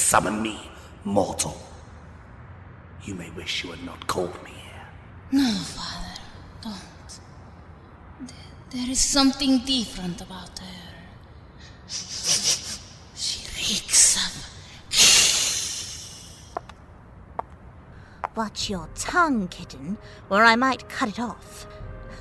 Summon 0.08 0.40
me, 0.40 0.58
mortal. 1.04 1.54
You 3.04 3.14
may 3.14 3.28
wish 3.32 3.62
you 3.62 3.70
had 3.70 3.84
not 3.84 4.06
called 4.06 4.42
me 4.42 4.52
here. 4.52 4.86
No, 5.32 5.52
father, 5.52 6.20
don't. 6.62 7.10
Th- 8.26 8.40
There 8.70 8.90
is 8.90 9.00
something 9.00 9.58
different 9.66 10.22
about 10.22 10.58
her. 10.60 10.80
She 11.88 13.38
reeks 13.58 14.16
of. 14.16 14.32
Watch 18.34 18.70
your 18.70 18.88
tongue, 18.94 19.48
kitten, 19.48 19.98
or 20.30 20.42
I 20.42 20.56
might 20.56 20.88
cut 20.88 21.10
it 21.10 21.20
off. 21.20 21.66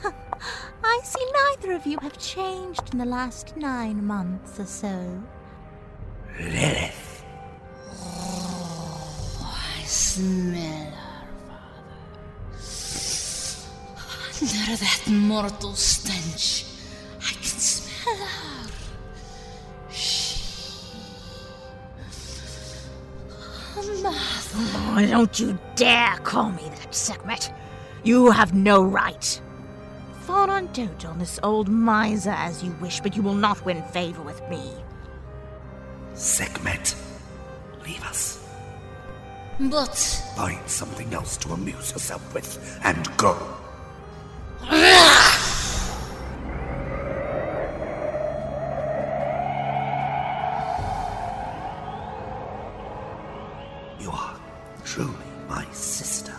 I 0.84 1.00
see 1.06 1.26
neither 1.40 1.72
of 1.74 1.86
you 1.86 1.98
have 2.02 2.18
changed 2.18 2.92
in 2.92 2.98
the 3.00 3.06
last 3.06 3.56
nine 3.56 4.06
months 4.06 4.60
or 4.60 4.66
so. 4.66 5.24
Lilith. 6.38 6.97
Smell 10.18 10.92
her, 10.92 11.28
father. 11.48 11.86
Under 14.42 14.76
that 14.78 15.04
mortal 15.08 15.74
stench, 15.76 16.66
I 17.22 17.34
can 17.34 17.44
smell 17.44 18.16
her. 18.16 18.70
She. 19.92 20.42
Mother. 24.02 24.18
Oh, 24.56 25.06
don't 25.08 25.40
you 25.40 25.58
dare 25.76 26.18
call 26.24 26.52
me 26.52 26.64
that, 26.64 26.96
Sekhmet. 26.96 27.54
You 28.04 28.32
have 28.32 28.56
no 28.56 28.84
right. 28.84 29.42
Fall 30.22 30.50
on 30.50 30.68
dote 30.74 31.06
on 31.06 31.20
this 31.20 31.40
old 31.44 31.70
miser 31.70 32.32
as 32.32 32.64
you 32.64 32.72
wish, 32.82 33.02
but 33.02 33.16
you 33.16 33.22
will 33.22 33.36
not 33.36 33.64
win 33.66 33.84
favor 33.84 34.24
with 34.24 34.42
me. 34.50 34.74
Sekhmet, 36.16 36.96
leave 37.86 38.04
us. 38.04 38.37
But 39.60 39.96
Find 40.36 40.70
something 40.70 41.12
else 41.16 41.36
to 41.38 41.52
amuse 41.54 41.92
yourself 41.92 42.32
with 42.32 42.80
and 42.84 43.10
go. 43.18 43.36
You 54.00 54.12
are 54.12 54.40
truly 54.86 55.12
my 55.50 55.66
sister. 55.72 56.34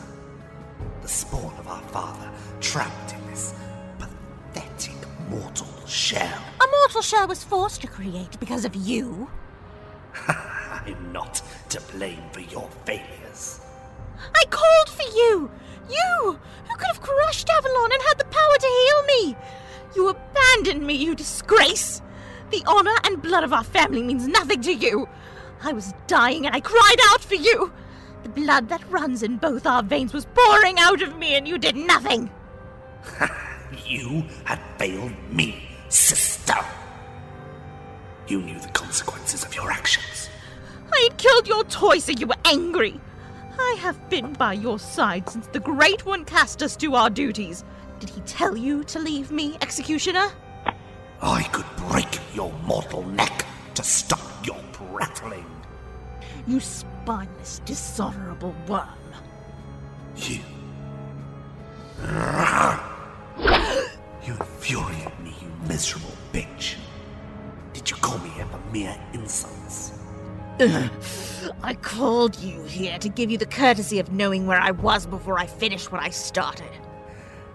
The 1.03 1.09
spawn 1.09 1.53
of 1.59 1.67
our 1.67 1.83
father, 1.89 2.31
trapped 2.61 3.15
in 3.15 3.27
this 3.27 3.53
pathetic 3.99 4.95
mortal 5.29 5.67
shell. 5.87 6.39
a 6.61 6.67
mortal 6.71 7.03
shell 7.03 7.27
was 7.27 7.43
forced 7.43 7.81
to 7.81 7.89
create 7.89 8.39
because 8.39 8.65
of 8.65 8.77
you. 8.77 9.29
Our 23.59 23.65
family 23.65 24.03
means 24.03 24.29
nothing 24.29 24.63
to 24.63 24.73
you! 24.73 25.09
I 25.65 25.73
was 25.73 25.93
dying 26.07 26.47
and 26.47 26.55
I 26.55 26.61
cried 26.61 27.01
out 27.09 27.25
for 27.25 27.35
you! 27.35 27.73
The 28.23 28.29
blood 28.29 28.69
that 28.69 28.89
runs 28.89 29.25
in 29.25 29.37
both 29.37 29.67
our 29.67 29.83
veins 29.83 30.13
was 30.13 30.27
pouring 30.27 30.79
out 30.79 31.03
of 31.03 31.19
me 31.19 31.35
and 31.35 31.47
you 31.49 31.59
did 31.59 31.77
nothing! 31.77 32.31
You 33.85 34.25
had 34.45 34.61
failed 34.79 35.13
me, 35.31 35.69
sister. 35.91 36.55
You 38.27 38.41
knew 38.41 38.59
the 38.59 38.69
consequences 38.69 39.45
of 39.45 39.55
your 39.55 39.71
actions. 39.71 40.31
I 40.91 41.09
had 41.09 41.19
killed 41.19 41.47
your 41.47 41.65
toy 41.65 41.99
so 41.99 42.13
you 42.13 42.27
were 42.27 42.43
angry! 42.47 42.99
I 43.59 43.77
have 43.81 44.09
been 44.09 44.35
by 44.35 44.55
your 44.55 44.79
side 44.79 45.29
since 45.29 45.49
the 45.49 45.61
Great 45.61 46.07
One 46.07 46.25
cast 46.25 46.63
us 46.63 46.77
to 46.77 46.95
our 46.95 47.11
duties. 47.11 47.65
Did 47.99 48.11
he 48.11 48.21
tell 48.23 48.57
you 48.57 48.85
to 48.85 49.01
leave 49.01 49.31
me, 49.31 49.59
Executioner? 49.61 50.29
I 51.21 51.43
could 51.45 51.67
break 51.89 52.21
your 52.35 52.53
mortal 52.65 53.05
neck 53.05 53.48
to 53.79 53.85
stop 53.85 54.45
your 54.45 54.59
prattling. 54.73 55.47
You 56.49 56.59
spineless, 56.59 57.61
dishonorable 57.65 58.53
worm. 58.67 58.89
You. 60.17 60.41
You 64.27 64.35
infuriate 64.35 65.21
me, 65.21 65.33
you 65.41 65.69
miserable 65.69 66.11
bitch. 66.33 66.75
Did 67.73 67.89
you 67.89 67.97
call 67.99 68.19
me 68.19 68.31
here 68.31 68.47
for 68.47 68.59
mere 68.73 68.99
insults? 69.13 69.93
I 71.63 71.75
called 71.81 72.37
you 72.41 72.61
here 72.65 72.99
to 72.99 73.09
give 73.09 73.31
you 73.31 73.39
the 73.39 73.47
courtesy 73.47 74.01
of 74.01 74.11
knowing 74.11 74.49
where 74.49 74.59
I 74.59 74.73
was 74.73 75.07
before 75.07 75.39
I 75.39 75.47
finished 75.47 75.93
what 75.93 76.03
I 76.03 76.11
started. 76.11 76.73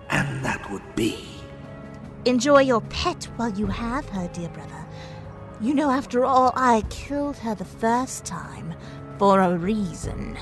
And 0.09 0.45
that 0.45 0.71
would 0.71 0.95
be. 0.95 1.25
Enjoy 2.23 2.61
your 2.61 2.79
pet 2.79 3.25
while 3.35 3.51
you 3.51 3.65
have 3.67 4.07
her, 4.07 4.29
dear 4.29 4.47
brother. 4.47 4.82
You 5.63 5.73
know, 5.73 5.89
after 5.89 6.25
all, 6.25 6.51
I 6.57 6.83
killed 6.89 7.37
her 7.37 7.55
the 7.55 7.63
first 7.63 8.25
time 8.25 8.73
for 9.17 9.39
a 9.39 9.57
reason. 9.57 10.37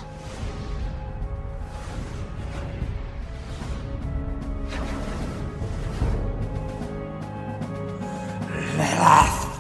Lilith! 8.76 9.51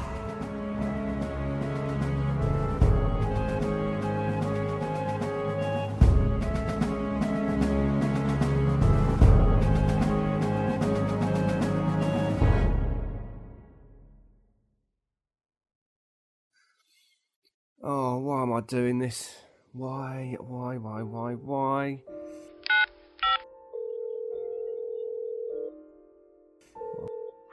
Why 18.21 18.43
am 18.43 18.53
I 18.53 18.61
doing 18.61 18.99
this? 18.99 19.35
Why, 19.73 20.35
why, 20.39 20.77
why, 20.77 21.01
why, 21.01 21.33
why? 21.33 22.03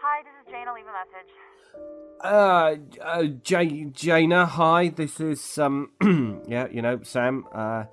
Hi, 0.00 0.22
this 0.22 0.32
is 0.42 0.50
Jane. 0.50 0.68
I'll 0.68 0.74
leave 0.74 0.84
a 0.84 0.92
message. 0.92 1.32
Uh, 2.20 2.76
uh 3.02 3.24
J- 3.42 3.84
Jaina, 3.92 4.46
hi. 4.46 4.88
This 4.88 5.20
is 5.20 5.58
um, 5.58 5.90
yeah, 6.48 6.66
you 6.70 6.82
know, 6.82 7.00
Sam. 7.02 7.46
Uh, 7.52 7.84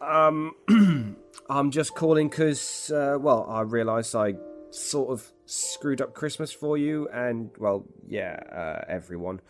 um, 0.00 0.56
I'm 1.50 1.70
just 1.70 1.94
calling 1.94 2.28
because, 2.28 2.90
uh, 2.90 3.18
well, 3.20 3.46
I 3.48 3.60
realised 3.60 4.16
I 4.16 4.34
sort 4.70 5.10
of 5.10 5.30
screwed 5.46 6.00
up 6.00 6.14
Christmas 6.14 6.52
for 6.52 6.78
you, 6.78 7.08
and 7.12 7.50
well, 7.58 7.84
yeah, 8.08 8.40
uh, 8.50 8.84
everyone. 8.88 9.40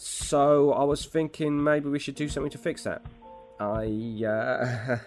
So 0.00 0.72
I 0.74 0.84
was 0.84 1.06
thinking 1.06 1.60
maybe 1.60 1.88
we 1.88 1.98
should 1.98 2.14
do 2.14 2.28
something 2.28 2.52
to 2.52 2.58
fix 2.58 2.84
that. 2.84 3.02
I 3.58 4.22
uh, 4.24 4.98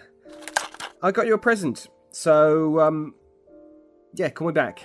I 1.02 1.10
got 1.10 1.26
you 1.26 1.32
a 1.32 1.38
present. 1.38 1.88
So 2.10 2.78
um, 2.78 3.14
yeah, 4.12 4.28
call 4.28 4.48
me 4.48 4.52
back. 4.52 4.82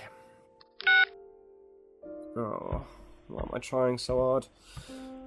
Oh, 2.38 2.86
why 3.26 3.42
am 3.42 3.50
I 3.52 3.58
trying 3.58 3.98
so 3.98 4.18
hard? 4.18 4.46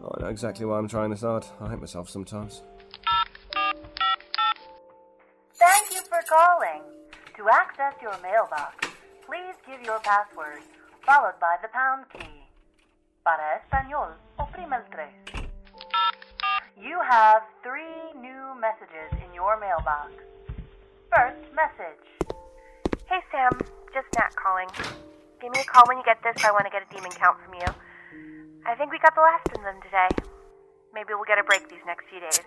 Oh, 0.03 0.15
I 0.17 0.21
know 0.21 0.29
exactly 0.29 0.65
why 0.65 0.79
I'm 0.79 0.87
trying 0.87 1.11
this 1.11 1.21
hard. 1.21 1.45
I 1.59 1.69
hate 1.69 1.79
myself 1.79 2.09
sometimes. 2.09 2.63
Thank 5.53 5.91
you 5.91 6.01
for 6.09 6.21
calling. 6.27 6.81
To 7.37 7.49
access 7.53 7.93
your 8.01 8.17
mailbox, 8.23 8.87
please 9.27 9.53
give 9.67 9.85
your 9.85 9.99
password, 9.99 10.63
followed 11.05 11.39
by 11.39 11.57
the 11.61 11.67
pound 11.67 12.05
key. 12.11 12.27
Para 13.23 13.61
español, 13.61 14.09
You 16.81 16.97
have 17.05 17.45
three 17.61 18.09
new 18.17 18.57
messages 18.57 19.13
in 19.21 19.29
your 19.37 19.59
mailbox. 19.61 20.17
First 21.13 21.45
message. 21.53 22.05
Hey 23.05 23.21
Sam, 23.29 23.53
just 23.93 24.09
Nat 24.17 24.33
calling. 24.33 24.65
Give 25.37 25.53
me 25.53 25.61
a 25.61 25.69
call 25.69 25.85
when 25.85 26.01
you 26.01 26.03
get 26.03 26.17
this. 26.25 26.41
I 26.41 26.49
want 26.49 26.65
to 26.65 26.73
get 26.73 26.81
a 26.81 26.89
demon 26.89 27.13
count 27.13 27.37
from 27.45 27.53
you. 27.53 27.69
I 28.65 28.73
think 28.73 28.89
we 28.89 28.97
got 28.97 29.13
the 29.13 29.21
last 29.21 29.45
of 29.53 29.61
them 29.61 29.77
today. 29.85 30.09
Maybe 30.89 31.13
we'll 31.13 31.29
get 31.29 31.37
a 31.37 31.45
break 31.45 31.69
these 31.69 31.85
next 31.85 32.09
few 32.09 32.17
days. 32.17 32.41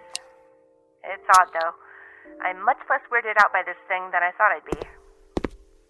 It's 1.07 1.29
odd, 1.39 1.55
though. 1.55 1.79
I'm 2.43 2.59
much 2.65 2.83
less 2.91 3.07
weirded 3.07 3.39
out 3.39 3.55
by 3.55 3.63
this 3.63 3.79
thing 3.87 4.11
than 4.11 4.27
I 4.27 4.35
thought 4.35 4.51
I'd 4.51 4.67
be. 4.67 4.83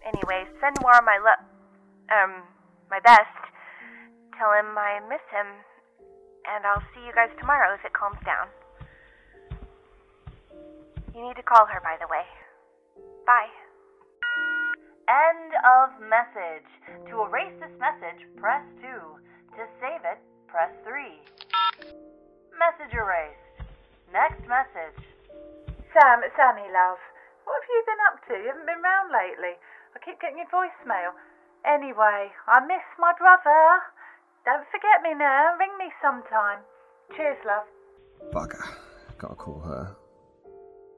Anyway, 0.05 0.45
send 0.61 0.77
Noir 0.85 1.01
my 1.01 1.17
lo- 1.17 1.45
um, 2.13 2.45
my 2.93 3.01
best. 3.01 3.41
Tell 4.37 4.53
him 4.53 4.77
I 4.77 5.01
miss 5.09 5.23
him, 5.33 5.47
and 6.53 6.65
I'll 6.65 6.83
see 6.93 7.01
you 7.05 7.13
guys 7.13 7.33
tomorrow 7.39 7.73
if 7.73 7.83
it 7.85 7.93
calms 7.93 8.21
down. 8.25 8.47
You 11.15 11.23
need 11.23 11.39
to 11.39 11.47
call 11.47 11.65
her, 11.65 11.79
by 11.79 11.95
the 11.97 12.07
way. 12.11 12.27
Bye. 13.25 13.49
End 15.07 15.53
of 15.53 15.95
message. 16.01 16.67
To 17.09 17.23
erase 17.23 17.55
this 17.61 17.73
message, 17.79 18.25
press 18.37 18.65
2. 18.81 18.89
To 18.89 19.61
save 19.79 20.03
it, 20.03 20.19
press 20.51 20.73
3. 20.83 21.07
Message 22.57 22.93
erased. 22.93 23.69
Next 24.11 24.43
message. 24.49 24.99
Sam, 25.95 26.25
it's 26.25 26.35
Sammy, 26.35 26.67
love. 26.73 26.99
What 27.47 27.61
have 27.63 27.69
you 27.69 27.83
been 27.87 28.03
up 28.11 28.17
to? 28.27 28.33
You 28.35 28.49
haven't 28.51 28.67
been 28.67 28.83
round 28.83 29.13
lately. 29.13 29.55
I 29.93 30.03
keep 30.03 30.19
getting 30.19 30.41
your 30.41 30.51
voicemail. 30.51 31.15
Anyway, 31.63 32.33
I 32.49 32.59
miss 32.65 32.83
my 32.99 33.13
brother. 33.15 33.79
Don't 34.45 34.65
forget 34.69 35.01
me 35.01 35.17
now. 35.17 35.57
Ring 35.57 35.73
me 35.81 35.89
sometime. 36.01 36.61
Cheers, 37.17 37.41
love. 37.45 37.65
Bugger. 38.29 38.61
Gotta 39.17 39.35
call 39.35 39.59
her. 39.61 39.95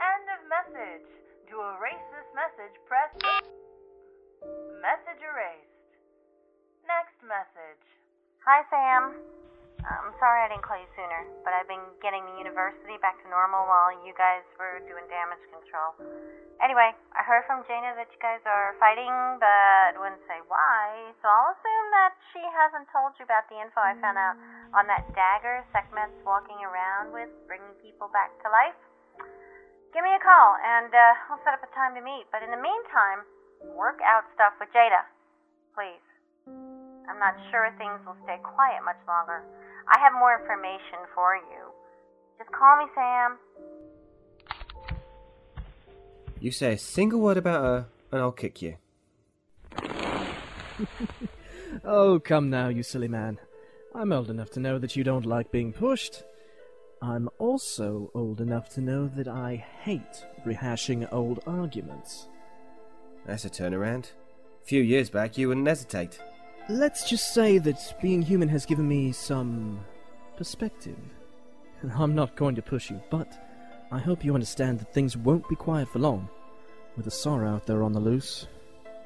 End 0.04 0.26
of 0.36 0.42
message. 0.52 1.08
To 1.50 1.56
erase 1.80 2.06
this 2.12 2.28
message, 2.36 2.76
press. 2.84 3.08
Message 4.84 5.22
erased. 5.24 5.96
Next 6.84 7.16
message. 7.24 7.84
Hi, 8.44 8.68
Sam. 8.68 9.16
I'm 9.86 10.14
sorry 10.18 10.42
I 10.44 10.50
didn't 10.50 10.66
call 10.66 10.80
you 10.80 10.90
sooner, 10.98 11.22
but 11.46 11.54
I've 11.54 11.70
been 11.70 11.84
getting 12.02 12.26
the 12.26 12.36
university 12.42 12.98
back 12.98 13.22
to 13.22 13.28
normal 13.30 13.70
while 13.70 13.94
you 14.02 14.12
guys 14.18 14.42
were 14.58 14.82
doing 14.90 15.06
damage 15.06 15.44
control. 15.54 15.96
Anyway, 16.58 16.92
I 17.14 17.22
heard 17.22 17.46
from 17.46 17.62
Jaina 17.70 17.94
that 17.94 18.10
you 18.10 18.20
guys 18.20 18.42
are 18.50 18.74
fighting, 18.82 19.14
but 19.38 20.02
wouldn't 20.02 20.26
say 20.26 20.42
why, 20.50 21.14
so 21.22 21.30
I'll 21.30 21.54
assume 21.54 21.88
that 21.94 22.14
she 22.34 22.42
hasn't 22.42 22.90
told 22.90 23.14
you 23.22 23.30
about 23.30 23.46
the 23.54 23.62
info 23.62 23.78
I 23.78 23.94
found 24.02 24.18
out 24.18 24.36
on 24.74 24.90
that 24.90 25.06
dagger 25.14 25.62
Sekhmet's 25.70 26.18
walking 26.26 26.58
around 26.66 27.14
with, 27.14 27.30
bringing 27.46 27.78
people 27.80 28.10
back 28.10 28.34
to 28.42 28.50
life. 28.50 28.78
Give 29.94 30.04
me 30.04 30.12
a 30.12 30.22
call, 30.22 30.58
and 30.60 30.92
uh, 30.92 31.32
I'll 31.32 31.42
set 31.46 31.56
up 31.56 31.64
a 31.64 31.72
time 31.72 31.96
to 31.96 32.04
meet. 32.04 32.28
But 32.34 32.44
in 32.44 32.52
the 32.52 32.60
meantime, 32.60 33.24
work 33.78 34.02
out 34.04 34.28
stuff 34.34 34.58
with 34.60 34.74
Jaina. 34.74 35.06
Please. 35.72 36.04
I'm 37.08 37.20
not 37.24 37.40
sure 37.50 37.72
things 37.80 38.04
will 38.04 38.20
stay 38.28 38.36
quiet 38.44 38.84
much 38.84 39.00
longer. 39.08 39.48
I 39.90 40.00
have 40.00 40.14
more 40.14 40.40
information 40.40 41.00
for 41.16 41.36
you. 41.36 41.72
Just 42.38 42.52
call 42.52 42.78
me 42.78 42.86
Sam. 42.94 43.38
You 46.40 46.52
say 46.52 46.74
a 46.74 46.78
single 46.78 47.20
word 47.20 47.38
about 47.38 47.64
her, 47.64 47.88
and 48.12 48.22
I'll 48.22 48.32
kick 48.32 48.62
you. 48.62 48.76
oh, 51.84 52.20
come 52.20 52.50
now, 52.50 52.68
you 52.68 52.84
silly 52.84 53.08
man. 53.08 53.40
I'm 53.96 54.12
old 54.12 54.30
enough 54.30 54.52
to 54.52 54.60
know 54.60 54.78
that 54.78 54.96
you 54.96 55.04
don't 55.04 55.26
like 55.26 55.52
being 55.52 55.74
pushed. 55.74 56.24
I'm 57.02 57.30
also 57.40 58.12
old 58.14 58.42
enough 58.42 58.70
to 58.70 58.82
know 58.82 59.08
that 59.08 59.28
I 59.28 59.56
hate 59.84 60.26
rehashing 60.46 61.08
old 61.12 61.40
arguments. 61.48 62.28
That's 63.26 63.46
a 63.46 63.50
turnaround. 63.50 64.12
A 64.64 64.66
few 64.66 64.82
years 64.82 65.10
back, 65.10 65.38
you 65.38 65.48
wouldn't 65.48 65.68
hesitate. 65.68 66.20
Let's 66.70 67.10
just 67.10 67.34
say 67.34 67.60
that 67.60 67.96
being 68.02 68.22
human 68.22 68.50
has 68.50 68.66
given 68.66 68.90
me 68.90 69.14
some 69.14 69.80
perspective. 70.36 70.98
I'm 71.96 72.14
not 72.14 72.36
going 72.36 72.56
to 72.56 72.62
push 72.62 72.90
you, 72.90 73.02
but 73.10 73.42
I 73.90 74.00
hope 74.00 74.26
you 74.26 74.34
understand 74.34 74.80
that 74.80 74.94
things 74.94 75.16
won't 75.16 75.48
be 75.48 75.56
quiet 75.56 75.88
for 75.88 76.00
long, 76.00 76.28
with 76.98 77.06
Asara 77.06 77.48
out 77.48 77.66
there 77.66 77.84
on 77.84 77.94
the 77.94 78.02
loose. 78.02 78.48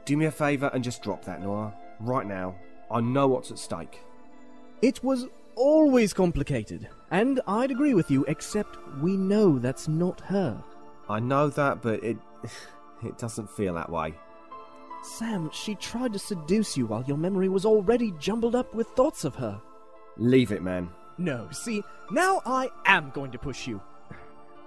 Do 0.05 0.17
me 0.17 0.25
a 0.25 0.31
favour 0.31 0.71
and 0.73 0.83
just 0.83 1.03
drop 1.03 1.23
that, 1.25 1.39
Noir. 1.39 1.71
Right 1.99 2.25
now. 2.25 2.55
I 2.89 2.99
know 2.99 3.27
what's 3.27 3.51
at 3.51 3.59
stake. 3.59 3.99
It 4.81 5.03
was 5.03 5.27
always 5.55 6.13
complicated, 6.13 6.89
and 7.11 7.41
I'd 7.45 7.69
agree 7.69 7.93
with 7.93 8.09
you, 8.09 8.25
except 8.27 8.79
we 8.99 9.15
know 9.15 9.59
that's 9.59 9.87
not 9.87 10.19
her. 10.21 10.63
I 11.07 11.19
know 11.19 11.49
that, 11.49 11.83
but 11.83 12.03
it. 12.03 12.17
it 13.05 13.19
doesn't 13.19 13.51
feel 13.51 13.75
that 13.75 13.91
way. 13.91 14.15
Sam, 15.01 15.49
she 15.51 15.75
tried 15.75 16.13
to 16.13 16.19
seduce 16.19 16.77
you 16.77 16.85
while 16.85 17.03
your 17.07 17.17
memory 17.17 17.49
was 17.49 17.65
already 17.65 18.13
jumbled 18.19 18.55
up 18.55 18.73
with 18.73 18.87
thoughts 18.89 19.23
of 19.23 19.35
her. 19.35 19.61
Leave 20.17 20.51
it, 20.51 20.61
man. 20.61 20.89
No, 21.17 21.47
see, 21.51 21.83
now 22.11 22.41
I 22.45 22.69
am 22.85 23.11
going 23.11 23.31
to 23.31 23.37
push 23.37 23.67
you. 23.67 23.81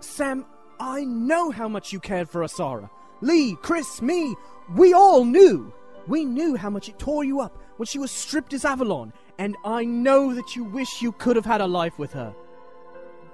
Sam, 0.00 0.44
I 0.80 1.04
know 1.04 1.50
how 1.50 1.68
much 1.68 1.92
you 1.92 2.00
cared 2.00 2.28
for 2.28 2.42
Asara. 2.42 2.90
Lee, 3.20 3.56
Chris, 3.62 4.02
me, 4.02 4.34
we 4.74 4.92
all 4.92 5.24
knew. 5.24 5.72
We 6.06 6.24
knew 6.24 6.56
how 6.56 6.68
much 6.68 6.88
it 6.88 6.98
tore 6.98 7.24
you 7.24 7.40
up 7.40 7.56
when 7.76 7.86
she 7.86 7.98
was 7.98 8.10
stripped 8.10 8.52
as 8.52 8.64
Avalon, 8.64 9.12
and 9.38 9.56
I 9.64 9.84
know 9.84 10.34
that 10.34 10.54
you 10.54 10.64
wish 10.64 11.00
you 11.00 11.12
could 11.12 11.36
have 11.36 11.46
had 11.46 11.60
a 11.60 11.66
life 11.66 11.98
with 11.98 12.12
her. 12.12 12.34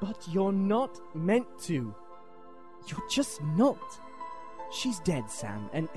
But 0.01 0.27
you're 0.29 0.53
not 0.53 1.01
meant 1.15 1.47
to. 1.63 1.95
You're 2.87 3.09
just 3.09 3.43
not. 3.43 4.01
She's 4.73 5.01
dead, 5.01 5.31
Sam, 5.31 5.69
and 5.73 5.89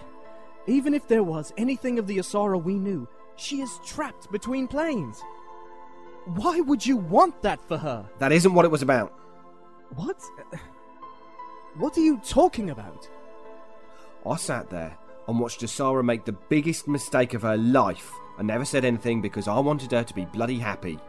even 0.67 0.93
if 0.93 1.07
there 1.07 1.23
was 1.23 1.53
anything 1.57 1.99
of 1.99 2.07
the 2.07 2.17
Asara 2.17 2.61
we 2.61 2.75
knew, 2.75 3.07
she 3.35 3.61
is 3.61 3.79
trapped 3.85 4.31
between 4.31 4.67
planes. 4.67 5.21
Why 6.25 6.61
would 6.61 6.85
you 6.85 6.97
want 6.97 7.41
that 7.41 7.59
for 7.67 7.77
her? 7.77 8.05
That 8.19 8.31
isn't 8.31 8.53
what 8.53 8.65
it 8.65 8.71
was 8.71 8.81
about. 8.81 9.13
What? 9.95 10.21
What 11.75 11.97
are 11.97 12.01
you 12.01 12.19
talking 12.19 12.69
about? 12.69 13.09
I 14.25 14.37
sat 14.37 14.69
there 14.69 14.97
and 15.27 15.39
watched 15.39 15.61
Asara 15.61 16.03
make 16.03 16.23
the 16.23 16.31
biggest 16.31 16.87
mistake 16.87 17.33
of 17.33 17.41
her 17.41 17.57
life. 17.57 18.11
I 18.37 18.43
never 18.43 18.65
said 18.65 18.85
anything 18.85 19.21
because 19.21 19.47
I 19.47 19.59
wanted 19.59 19.91
her 19.91 20.03
to 20.03 20.13
be 20.13 20.25
bloody 20.25 20.59
happy. 20.59 20.99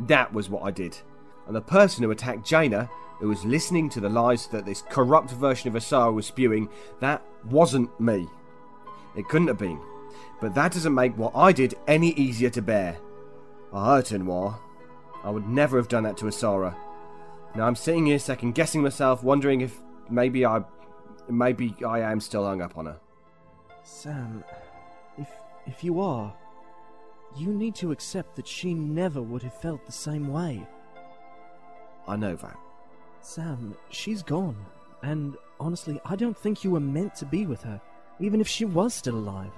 That 0.00 0.32
was 0.32 0.50
what 0.50 0.62
I 0.62 0.70
did. 0.70 0.96
And 1.46 1.56
the 1.56 1.60
person 1.60 2.02
who 2.02 2.10
attacked 2.10 2.46
Jaina, 2.46 2.88
who 3.18 3.28
was 3.28 3.44
listening 3.44 3.88
to 3.90 4.00
the 4.00 4.08
lies 4.08 4.46
that 4.48 4.66
this 4.66 4.82
corrupt 4.82 5.30
version 5.30 5.68
of 5.68 5.74
Asara 5.74 6.12
was 6.12 6.26
spewing, 6.26 6.68
that 7.00 7.22
wasn't 7.44 7.98
me. 8.00 8.28
It 9.16 9.28
couldn't 9.28 9.48
have 9.48 9.58
been. 9.58 9.80
But 10.40 10.54
that 10.54 10.72
doesn't 10.72 10.94
make 10.94 11.16
what 11.16 11.32
I 11.34 11.52
did 11.52 11.74
any 11.86 12.12
easier 12.12 12.50
to 12.50 12.62
bear. 12.62 12.98
I 13.72 13.96
hurt 13.96 14.08
her, 14.08 14.18
Noir. 14.18 14.58
I 15.22 15.30
would 15.30 15.46
never 15.46 15.76
have 15.76 15.88
done 15.88 16.04
that 16.04 16.16
to 16.18 16.24
Asara. 16.26 16.74
Now 17.54 17.66
I'm 17.66 17.76
sitting 17.76 18.06
here 18.06 18.18
second 18.18 18.54
guessing 18.54 18.82
myself, 18.82 19.22
wondering 19.22 19.60
if 19.60 19.78
maybe 20.08 20.46
I. 20.46 20.62
maybe 21.28 21.74
I 21.86 22.00
am 22.00 22.20
still 22.20 22.44
hung 22.44 22.62
up 22.62 22.78
on 22.78 22.86
her. 22.86 22.98
Sam, 23.82 24.44
if 25.18 25.28
if 25.66 25.84
you 25.84 26.00
are, 26.00 26.34
you 27.36 27.48
need 27.48 27.74
to 27.76 27.92
accept 27.92 28.36
that 28.36 28.46
she 28.46 28.72
never 28.74 29.20
would 29.20 29.42
have 29.42 29.54
felt 29.60 29.84
the 29.84 29.92
same 29.92 30.28
way. 30.28 30.66
I 32.08 32.16
know 32.16 32.34
that. 32.36 32.58
Sam, 33.20 33.76
she's 33.90 34.22
gone, 34.22 34.56
and 35.02 35.36
honestly, 35.58 36.00
I 36.04 36.16
don't 36.16 36.36
think 36.36 36.64
you 36.64 36.70
were 36.70 36.80
meant 36.80 37.14
to 37.16 37.26
be 37.26 37.46
with 37.46 37.62
her, 37.62 37.80
even 38.20 38.40
if 38.40 38.46
she 38.48 38.64
was 38.64 38.94
still 38.94 39.16
alive. 39.16 39.52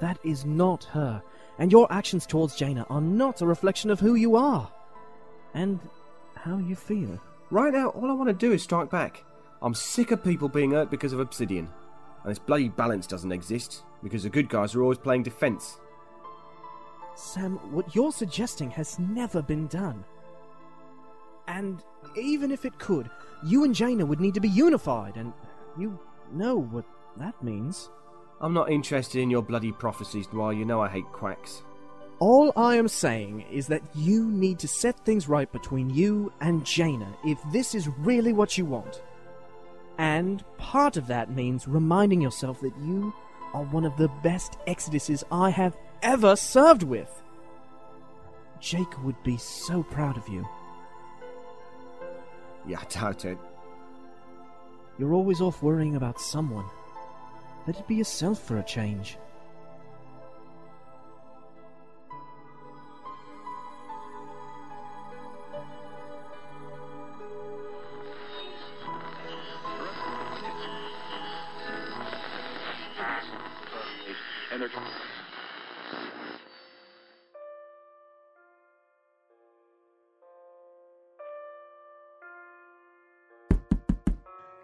That 0.00 0.18
is 0.22 0.44
not 0.44 0.84
her, 0.84 1.22
and 1.58 1.72
your 1.72 1.92
actions 1.92 2.26
towards 2.26 2.56
Jaina 2.56 2.86
are 2.88 3.00
not 3.00 3.42
a 3.42 3.46
reflection 3.46 3.90
of 3.90 4.00
who 4.00 4.14
you 4.14 4.36
are, 4.36 4.70
and 5.54 5.80
how 6.36 6.58
you 6.58 6.76
feel. 6.76 7.20
Right 7.50 7.72
now, 7.72 7.88
all 7.88 8.10
I 8.10 8.14
want 8.14 8.28
to 8.28 8.34
do 8.34 8.52
is 8.52 8.62
strike 8.62 8.90
back. 8.90 9.24
I'm 9.60 9.74
sick 9.74 10.10
of 10.10 10.24
people 10.24 10.48
being 10.48 10.70
hurt 10.70 10.90
because 10.90 11.12
of 11.12 11.20
Obsidian. 11.20 11.68
And 12.22 12.30
this 12.30 12.38
bloody 12.38 12.68
balance 12.68 13.06
doesn't 13.06 13.32
exist, 13.32 13.82
because 14.02 14.22
the 14.22 14.30
good 14.30 14.48
guys 14.48 14.74
are 14.74 14.82
always 14.82 14.98
playing 14.98 15.22
defense. 15.24 15.78
Sam, 17.14 17.56
what 17.72 17.94
you're 17.94 18.12
suggesting 18.12 18.70
has 18.70 18.98
never 18.98 19.42
been 19.42 19.66
done. 19.66 20.04
And 21.48 21.82
even 22.16 22.50
if 22.50 22.64
it 22.64 22.78
could, 22.78 23.10
you 23.44 23.64
and 23.64 23.74
Jaina 23.74 24.06
would 24.06 24.20
need 24.20 24.34
to 24.34 24.40
be 24.40 24.48
unified, 24.48 25.16
and 25.16 25.32
you 25.78 25.98
know 26.32 26.56
what 26.56 26.84
that 27.16 27.42
means. 27.42 27.90
I'm 28.40 28.54
not 28.54 28.70
interested 28.70 29.20
in 29.20 29.30
your 29.30 29.42
bloody 29.42 29.72
prophecies, 29.72 30.32
Noir. 30.32 30.52
You 30.52 30.64
know 30.64 30.80
I 30.80 30.88
hate 30.88 31.10
quacks. 31.12 31.62
All 32.18 32.52
I 32.56 32.76
am 32.76 32.88
saying 32.88 33.46
is 33.50 33.66
that 33.68 33.82
you 33.94 34.26
need 34.30 34.58
to 34.60 34.68
set 34.68 35.04
things 35.04 35.28
right 35.28 35.50
between 35.50 35.90
you 35.90 36.32
and 36.40 36.64
Jaina 36.64 37.16
if 37.24 37.38
this 37.52 37.74
is 37.74 37.88
really 37.98 38.32
what 38.32 38.58
you 38.58 38.66
want. 38.66 39.02
And 39.98 40.44
part 40.58 40.96
of 40.96 41.06
that 41.08 41.30
means 41.30 41.68
reminding 41.68 42.20
yourself 42.20 42.60
that 42.60 42.76
you 42.82 43.12
are 43.52 43.64
one 43.64 43.84
of 43.84 43.96
the 43.96 44.08
best 44.22 44.56
Exoduses 44.66 45.24
I 45.30 45.50
have 45.50 45.76
ever 46.02 46.36
served 46.36 46.82
with. 46.82 47.22
Jake 48.60 49.02
would 49.02 49.22
be 49.22 49.36
so 49.36 49.82
proud 49.82 50.16
of 50.16 50.28
you. 50.28 50.46
Yeah, 52.66 52.80
I 52.80 52.84
doubt 52.84 53.24
it. 53.24 53.38
You're 54.98 55.14
always 55.14 55.40
off 55.40 55.62
worrying 55.62 55.96
about 55.96 56.20
someone. 56.20 56.66
Let 57.66 57.78
it 57.78 57.86
be 57.86 57.94
yourself 57.94 58.42
for 58.42 58.58
a 58.58 58.62
change. 58.62 59.18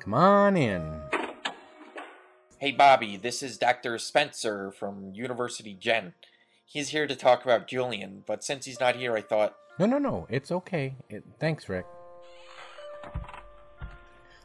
Come 0.01 0.15
on 0.15 0.57
in. 0.57 0.96
Hey, 2.67 2.73
Bobby, 2.73 3.17
this 3.17 3.45
is 3.45 3.59
Dr. 3.59 3.97
Spencer 3.97 4.73
from 4.73 5.13
University 5.15 5.73
Gen. 5.73 6.15
He's 6.65 6.89
here 6.89 7.07
to 7.07 7.15
talk 7.15 7.45
about 7.45 7.69
Julian, 7.69 8.25
but 8.27 8.43
since 8.43 8.65
he's 8.65 8.81
not 8.81 8.97
here, 8.97 9.15
I 9.15 9.21
thought. 9.21 9.55
No, 9.79 9.87
no, 9.87 9.99
no. 9.99 10.27
It's 10.29 10.51
okay. 10.51 10.97
It, 11.09 11.23
thanks, 11.39 11.69
Rick. 11.69 11.87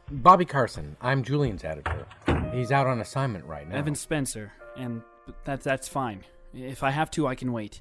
Bobby 0.08 0.44
Carson. 0.44 0.96
I'm 1.00 1.24
Julian's 1.24 1.64
editor. 1.64 2.06
He's 2.54 2.70
out 2.70 2.86
on 2.86 3.00
assignment 3.00 3.44
right 3.44 3.68
now. 3.68 3.74
Evan 3.74 3.96
Spencer, 3.96 4.52
and 4.76 5.02
that 5.42 5.64
that's 5.64 5.88
fine. 5.88 6.22
If 6.54 6.84
I 6.84 6.92
have 6.92 7.10
to, 7.10 7.26
I 7.26 7.34
can 7.34 7.52
wait. 7.52 7.80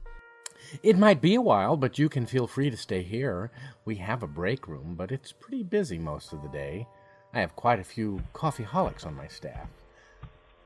It 0.82 0.98
might 0.98 1.22
be 1.22 1.36
a 1.36 1.42
while, 1.42 1.78
but 1.78 2.00
you 2.00 2.10
can 2.10 2.26
feel 2.26 2.48
free 2.48 2.72
to 2.72 2.78
stay 2.78 3.04
here. 3.04 3.52
We 3.86 3.98
have 3.98 4.24
a 4.24 4.28
break 4.28 4.68
room, 4.68 4.96
but 4.98 5.12
it's 5.12 5.32
pretty 5.32 5.62
busy 5.62 6.00
most 6.00 6.34
of 6.34 6.42
the 6.42 6.50
day. 6.50 6.88
I 7.32 7.42
have 7.42 7.56
quite 7.56 7.80
a 7.80 7.84
few 7.84 8.24
coffeeholics 8.34 9.06
on 9.06 9.14
my 9.14 9.28
staff. 9.28 9.70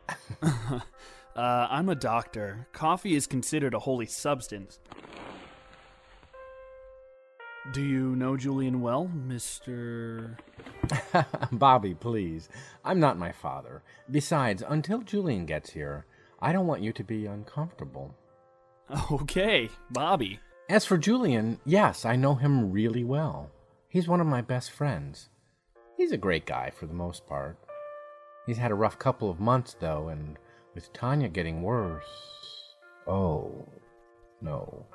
uh, 0.41 0.79
I'm 1.35 1.89
a 1.89 1.95
doctor. 1.95 2.67
Coffee 2.73 3.15
is 3.15 3.27
considered 3.27 3.73
a 3.73 3.79
holy 3.79 4.05
substance. 4.05 4.79
Do 7.71 7.81
you 7.81 8.15
know 8.15 8.37
Julian 8.37 8.81
well, 8.81 9.09
Mr. 9.27 10.37
Bobby, 11.51 11.95
please. 11.95 12.47
I'm 12.83 12.99
not 12.99 13.17
my 13.17 13.31
father. 13.31 13.81
Besides, 14.09 14.63
until 14.67 15.01
Julian 15.01 15.47
gets 15.47 15.71
here, 15.71 16.05
I 16.39 16.51
don't 16.51 16.67
want 16.67 16.83
you 16.83 16.93
to 16.93 17.03
be 17.03 17.25
uncomfortable. 17.25 18.13
Okay, 19.11 19.69
Bobby. 19.89 20.39
As 20.69 20.85
for 20.85 20.99
Julian, 20.99 21.59
yes, 21.65 22.05
I 22.05 22.15
know 22.15 22.35
him 22.35 22.71
really 22.71 23.03
well. 23.03 23.49
He's 23.89 24.07
one 24.07 24.21
of 24.21 24.27
my 24.27 24.41
best 24.41 24.69
friends. 24.69 25.29
He's 25.97 26.11
a 26.11 26.17
great 26.17 26.45
guy 26.45 26.69
for 26.69 26.85
the 26.85 26.93
most 26.93 27.25
part. 27.25 27.57
He's 28.45 28.57
had 28.57 28.71
a 28.71 28.75
rough 28.75 28.99
couple 28.99 29.29
of 29.29 29.39
months, 29.39 29.75
though, 29.79 30.09
and 30.09 30.37
with 30.73 30.93
Tanya 30.93 31.29
getting 31.29 31.63
worse. 31.63 32.05
Oh, 33.07 33.67
no. 34.41 34.85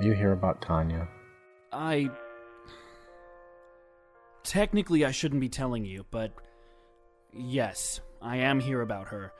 You 0.00 0.12
hear 0.12 0.32
about 0.32 0.60
Tanya? 0.60 1.08
I. 1.72 2.10
Technically, 4.42 5.04
I 5.04 5.10
shouldn't 5.10 5.40
be 5.40 5.48
telling 5.48 5.84
you, 5.84 6.04
but. 6.10 6.32
Yes, 7.32 8.00
I 8.22 8.38
am 8.38 8.60
here 8.60 8.80
about 8.80 9.08
her. 9.08 9.32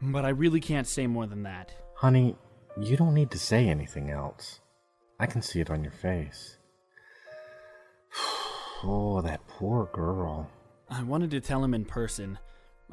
But 0.00 0.24
I 0.24 0.30
really 0.30 0.60
can't 0.60 0.86
say 0.86 1.06
more 1.06 1.26
than 1.26 1.42
that. 1.44 1.72
Honey, 1.94 2.36
you 2.80 2.96
don't 2.96 3.14
need 3.14 3.30
to 3.30 3.38
say 3.38 3.68
anything 3.68 4.10
else. 4.10 4.60
I 5.18 5.26
can 5.26 5.42
see 5.42 5.60
it 5.60 5.70
on 5.70 5.82
your 5.82 5.92
face. 5.92 6.58
Oh, 8.84 9.22
that 9.22 9.40
poor 9.48 9.86
girl. 9.86 10.50
I 10.88 11.02
wanted 11.02 11.30
to 11.32 11.40
tell 11.40 11.64
him 11.64 11.74
in 11.74 11.84
person. 11.84 12.38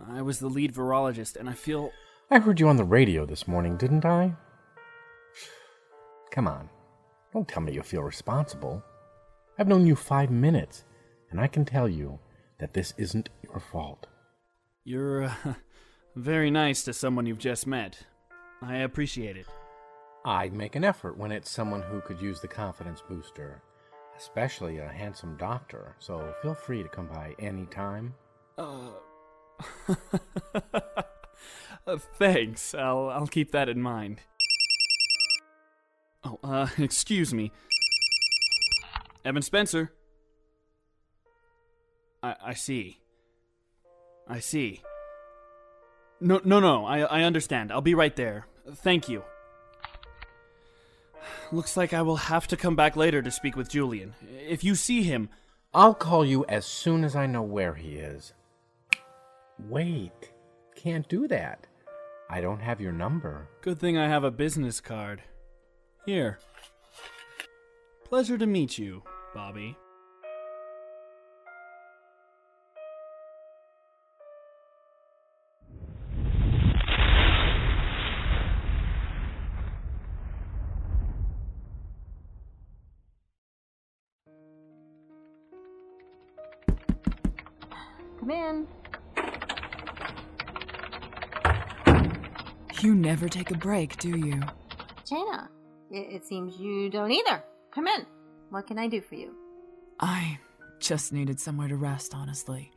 I 0.09 0.21
was 0.21 0.39
the 0.39 0.47
lead 0.49 0.73
virologist, 0.73 1.35
and 1.35 1.49
I 1.49 1.53
feel. 1.53 1.91
I 2.31 2.39
heard 2.39 2.59
you 2.59 2.67
on 2.67 2.77
the 2.77 2.83
radio 2.83 3.25
this 3.25 3.47
morning, 3.47 3.77
didn't 3.77 4.05
I? 4.05 4.35
Come 6.31 6.47
on. 6.47 6.69
Don't 7.31 7.47
tell 7.47 7.61
me 7.61 7.73
you 7.73 7.83
feel 7.83 8.03
responsible. 8.03 8.83
I've 9.57 9.67
known 9.67 9.85
you 9.85 9.95
five 9.95 10.31
minutes, 10.31 10.85
and 11.29 11.39
I 11.39 11.47
can 11.47 11.65
tell 11.65 11.87
you 11.87 12.19
that 12.59 12.73
this 12.73 12.93
isn't 12.97 13.29
your 13.43 13.59
fault. 13.59 14.07
You're 14.83 15.25
uh, 15.25 15.33
very 16.15 16.49
nice 16.49 16.83
to 16.83 16.93
someone 16.93 17.25
you've 17.25 17.37
just 17.37 17.67
met. 17.67 18.05
I 18.61 18.77
appreciate 18.77 19.37
it. 19.37 19.45
I 20.25 20.49
make 20.49 20.75
an 20.75 20.83
effort 20.83 21.17
when 21.17 21.31
it's 21.31 21.51
someone 21.51 21.81
who 21.81 22.01
could 22.01 22.21
use 22.21 22.39
the 22.39 22.47
confidence 22.47 23.01
booster, 23.07 23.61
especially 24.17 24.77
a 24.77 24.87
handsome 24.87 25.37
doctor, 25.37 25.95
so 25.99 26.33
feel 26.41 26.53
free 26.53 26.83
to 26.83 26.89
come 26.89 27.07
by 27.07 27.35
any 27.39 27.65
time. 27.65 28.13
Uh, 28.57 28.91
uh, 31.87 31.97
thanks. 32.17 32.75
I'll 32.75 33.09
I'll 33.09 33.27
keep 33.27 33.51
that 33.51 33.69
in 33.69 33.81
mind. 33.81 34.21
Oh, 36.23 36.39
uh, 36.43 36.67
excuse 36.77 37.33
me. 37.33 37.51
Evan 39.25 39.41
Spencer. 39.41 39.91
I 42.21 42.35
I 42.43 42.53
see. 42.53 42.99
I 44.27 44.39
see. 44.39 44.81
No, 46.21 46.39
no, 46.43 46.59
no. 46.59 46.85
I 46.85 46.99
I 47.01 47.23
understand. 47.23 47.71
I'll 47.71 47.81
be 47.81 47.95
right 47.95 48.15
there. 48.15 48.47
Thank 48.75 49.09
you. 49.09 49.23
Looks 51.51 51.77
like 51.77 51.93
I 51.93 52.01
will 52.01 52.17
have 52.17 52.47
to 52.47 52.57
come 52.57 52.75
back 52.75 52.95
later 52.95 53.21
to 53.21 53.31
speak 53.31 53.55
with 53.55 53.69
Julian. 53.69 54.13
If 54.47 54.63
you 54.63 54.75
see 54.75 55.03
him, 55.03 55.29
I'll 55.73 55.93
call 55.93 56.25
you 56.25 56.45
as 56.47 56.65
soon 56.65 57.03
as 57.03 57.15
I 57.15 57.25
know 57.25 57.41
where 57.41 57.75
he 57.75 57.95
is. 57.95 58.33
Wait. 59.69 60.31
Can't 60.75 61.07
do 61.07 61.27
that. 61.27 61.67
I 62.29 62.41
don't 62.41 62.61
have 62.61 62.81
your 62.81 62.91
number. 62.91 63.47
good 63.61 63.79
thing 63.79 63.97
I 63.97 64.07
have 64.07 64.23
a 64.23 64.31
business 64.31 64.81
card. 64.81 65.21
Here. 66.05 66.39
Pleasure 68.03 68.37
to 68.37 68.45
meet 68.45 68.77
you, 68.77 69.03
Bobby. 69.33 69.77
Never 93.13 93.29
take 93.29 93.51
a 93.51 93.57
break, 93.57 93.95
do 93.97 94.09
you? 94.09 94.41
Jaina, 95.07 95.47
it, 95.91 96.15
it 96.15 96.25
seems 96.25 96.57
you 96.57 96.89
don't 96.89 97.11
either. 97.11 97.43
Come 97.69 97.85
in. 97.85 98.07
What 98.49 98.65
can 98.65 98.79
I 98.79 98.87
do 98.87 99.01
for 99.01 99.13
you? 99.13 99.35
I 99.99 100.39
just 100.79 101.13
needed 101.13 101.39
somewhere 101.39 101.67
to 101.67 101.75
rest, 101.75 102.15
honestly. 102.15 102.71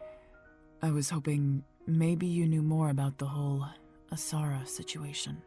I 0.83 0.90
was 0.90 1.09
hoping 1.09 1.64
maybe 1.87 2.27
you 2.27 2.46
knew 2.46 2.61
more 2.61 2.90
about 2.90 3.16
the 3.16 3.25
whole 3.25 3.64
Asara 4.12 4.68
situation. 4.68 5.40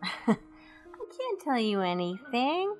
I 0.28 0.36
can't 0.36 1.40
tell 1.42 1.58
you 1.58 1.80
anything. 1.80 2.76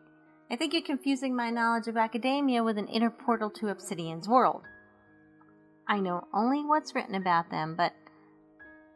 I 0.53 0.55
think 0.55 0.73
you're 0.73 0.83
confusing 0.83 1.35
my 1.35 1.51
knowledge 1.51 1.89
of 1.89 1.97
academia 1.97 2.63
with 2.63 2.79
an 2.79 2.87
inner 2.87 3.11
portal 3.11 3.51
to 3.59 3.71
Obsidian's 3.71 4.29
world. 4.29 4.63
I 5.89 5.99
know 5.99 6.29
only 6.33 6.65
what's 6.65 6.95
written 6.95 7.17
about 7.17 7.51
them, 7.51 7.75
but 7.77 7.93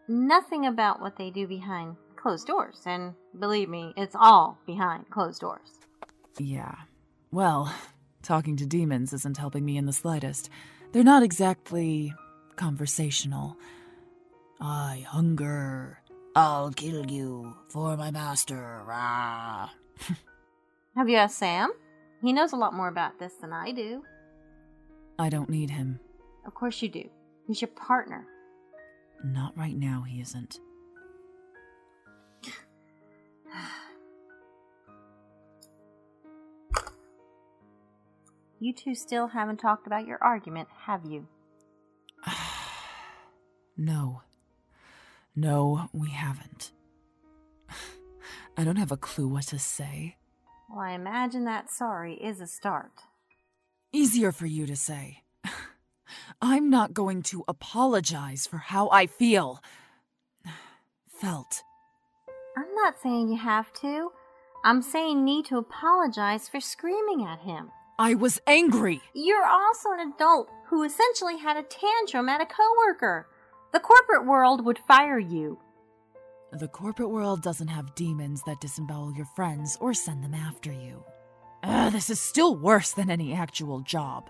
nothing 0.07 0.67
about 0.67 1.01
what 1.01 1.17
they 1.17 1.31
do 1.31 1.49
behind 1.49 1.97
closed 2.23 2.47
doors. 2.47 2.83
And 2.87 3.15
believe 3.39 3.69
me, 3.69 3.93
it's 3.97 4.15
all 4.19 4.59
behind 4.67 5.11
closed 5.11 5.41
doors. 5.41 5.79
Yeah. 6.39 6.75
Well, 7.33 7.75
talking 8.23 8.57
to 8.57 8.67
demons 8.67 9.13
isn't 9.13 9.37
helping 9.37 9.65
me 9.65 9.77
in 9.77 9.87
the 9.87 9.93
slightest. 9.93 10.49
They're 10.93 11.03
not 11.03 11.23
exactly 11.23 12.15
conversational. 12.57 13.57
I 14.61 15.05
hunger. 15.09 15.99
I'll 16.37 16.71
kill 16.71 17.07
you 17.07 17.57
for 17.69 17.97
my 17.97 18.11
master. 18.11 18.83
Ah. 18.89 19.73
Have 20.97 21.09
you 21.09 21.17
asked 21.17 21.39
Sam? 21.39 21.73
He 22.23 22.33
knows 22.33 22.53
a 22.53 22.57
lot 22.57 22.75
more 22.75 22.89
about 22.89 23.19
this 23.19 23.33
than 23.41 23.53
I 23.53 23.73
do. 23.73 24.05
I 25.19 25.29
don't 25.29 25.51
need 25.51 25.71
him. 25.71 25.99
Of 26.47 26.55
course 26.55 26.81
you 26.83 26.89
do. 26.89 27.09
He's 27.47 27.61
your 27.61 27.69
partner. 27.69 28.27
Not 29.25 29.57
right 29.57 29.77
now, 29.77 30.05
he 30.07 30.21
isn't. 30.21 30.59
You 38.61 38.73
two 38.73 38.95
still 38.95 39.27
haven't 39.27 39.57
talked 39.57 39.89
about 39.89 40.07
your 40.07 40.23
argument, 40.23 40.69
have 40.87 41.05
you? 41.05 41.27
No. 43.77 44.23
No, 45.35 45.89
we 45.93 46.11
haven't. 46.11 46.71
I 48.57 48.63
don't 48.65 48.77
have 48.77 48.93
a 48.93 48.97
clue 48.97 49.27
what 49.27 49.45
to 49.49 49.59
say. 49.59 50.17
Well, 50.69 50.81
I 50.81 50.93
imagine 50.93 51.45
that 51.47 51.71
sorry 51.71 52.15
is 52.15 52.41
a 52.41 52.47
start. 52.47 52.93
Easier 53.93 54.31
for 54.31 54.47
you 54.47 54.67
to 54.67 54.77
say. 54.77 55.23
I'm 56.41 56.71
not 56.71 56.95
going 56.95 57.23
to 57.25 57.45
apologize 57.49 58.47
for 58.47 58.59
how 58.59 58.89
I 58.91 59.07
feel. 59.07 59.61
Felt. 61.09 61.63
I'm 62.83 62.95
not 62.95 63.01
saying 63.01 63.29
you 63.29 63.39
have 63.39 63.73
to. 63.75 64.11
I'm 64.65 64.83
saying 64.83 65.19
you 65.19 65.25
need 65.25 65.45
to 65.47 65.57
apologize 65.57 66.49
for 66.49 66.59
screaming 66.59 67.25
at 67.25 67.39
him. 67.39 67.71
I 67.97 68.15
was 68.15 68.41
angry. 68.45 69.01
You're 69.15 69.47
also 69.47 69.93
an 69.93 70.13
adult 70.13 70.51
who 70.67 70.83
essentially 70.83 71.39
had 71.39 71.57
a 71.57 71.63
tantrum 71.63 72.29
at 72.29 72.41
a 72.41 72.47
coworker. 72.47 73.29
The 73.73 73.79
corporate 73.79 74.27
world 74.27 74.65
would 74.65 74.81
fire 74.81 75.21
you. 75.21 75.61
The 76.55 76.67
corporate 76.67 77.11
world 77.11 77.41
doesn't 77.41 77.69
have 77.69 77.95
demons 77.95 78.43
that 78.47 78.61
disembowel 78.61 79.13
your 79.15 79.27
friends 79.27 79.79
or 79.81 79.95
send 79.95 80.25
them 80.25 80.35
after 80.35 80.73
you. 80.73 81.05
Ugh, 81.63 81.93
this 81.93 82.11
is 82.11 82.21
still 82.21 82.57
worse 82.57 82.91
than 82.91 83.13
any 83.13 83.33
actual 83.33 83.79
job. 83.83 84.29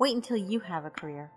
Wait 0.00 0.16
until 0.16 0.36
you 0.36 0.58
have 0.58 0.84
a 0.84 0.90
career. 0.90 1.30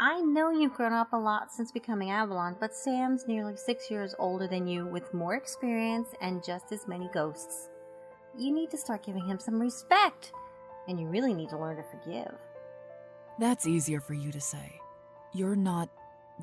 I 0.00 0.20
know 0.20 0.50
you've 0.50 0.74
grown 0.74 0.92
up 0.92 1.12
a 1.12 1.16
lot 1.16 1.52
since 1.52 1.70
becoming 1.70 2.10
Avalon, 2.10 2.56
but 2.58 2.74
Sam's 2.74 3.28
nearly 3.28 3.56
six 3.56 3.90
years 3.90 4.14
older 4.18 4.48
than 4.48 4.66
you 4.66 4.86
with 4.86 5.14
more 5.14 5.34
experience 5.34 6.08
and 6.20 6.44
just 6.44 6.72
as 6.72 6.88
many 6.88 7.08
ghosts. 7.14 7.68
You 8.36 8.52
need 8.52 8.70
to 8.72 8.76
start 8.76 9.06
giving 9.06 9.24
him 9.24 9.38
some 9.38 9.60
respect, 9.60 10.32
and 10.88 10.98
you 10.98 11.06
really 11.06 11.32
need 11.32 11.48
to 11.50 11.58
learn 11.58 11.76
to 11.76 11.84
forgive. 11.84 12.34
That's 13.38 13.68
easier 13.68 14.00
for 14.00 14.14
you 14.14 14.32
to 14.32 14.40
say. 14.40 14.80
You're 15.32 15.56
not 15.56 15.88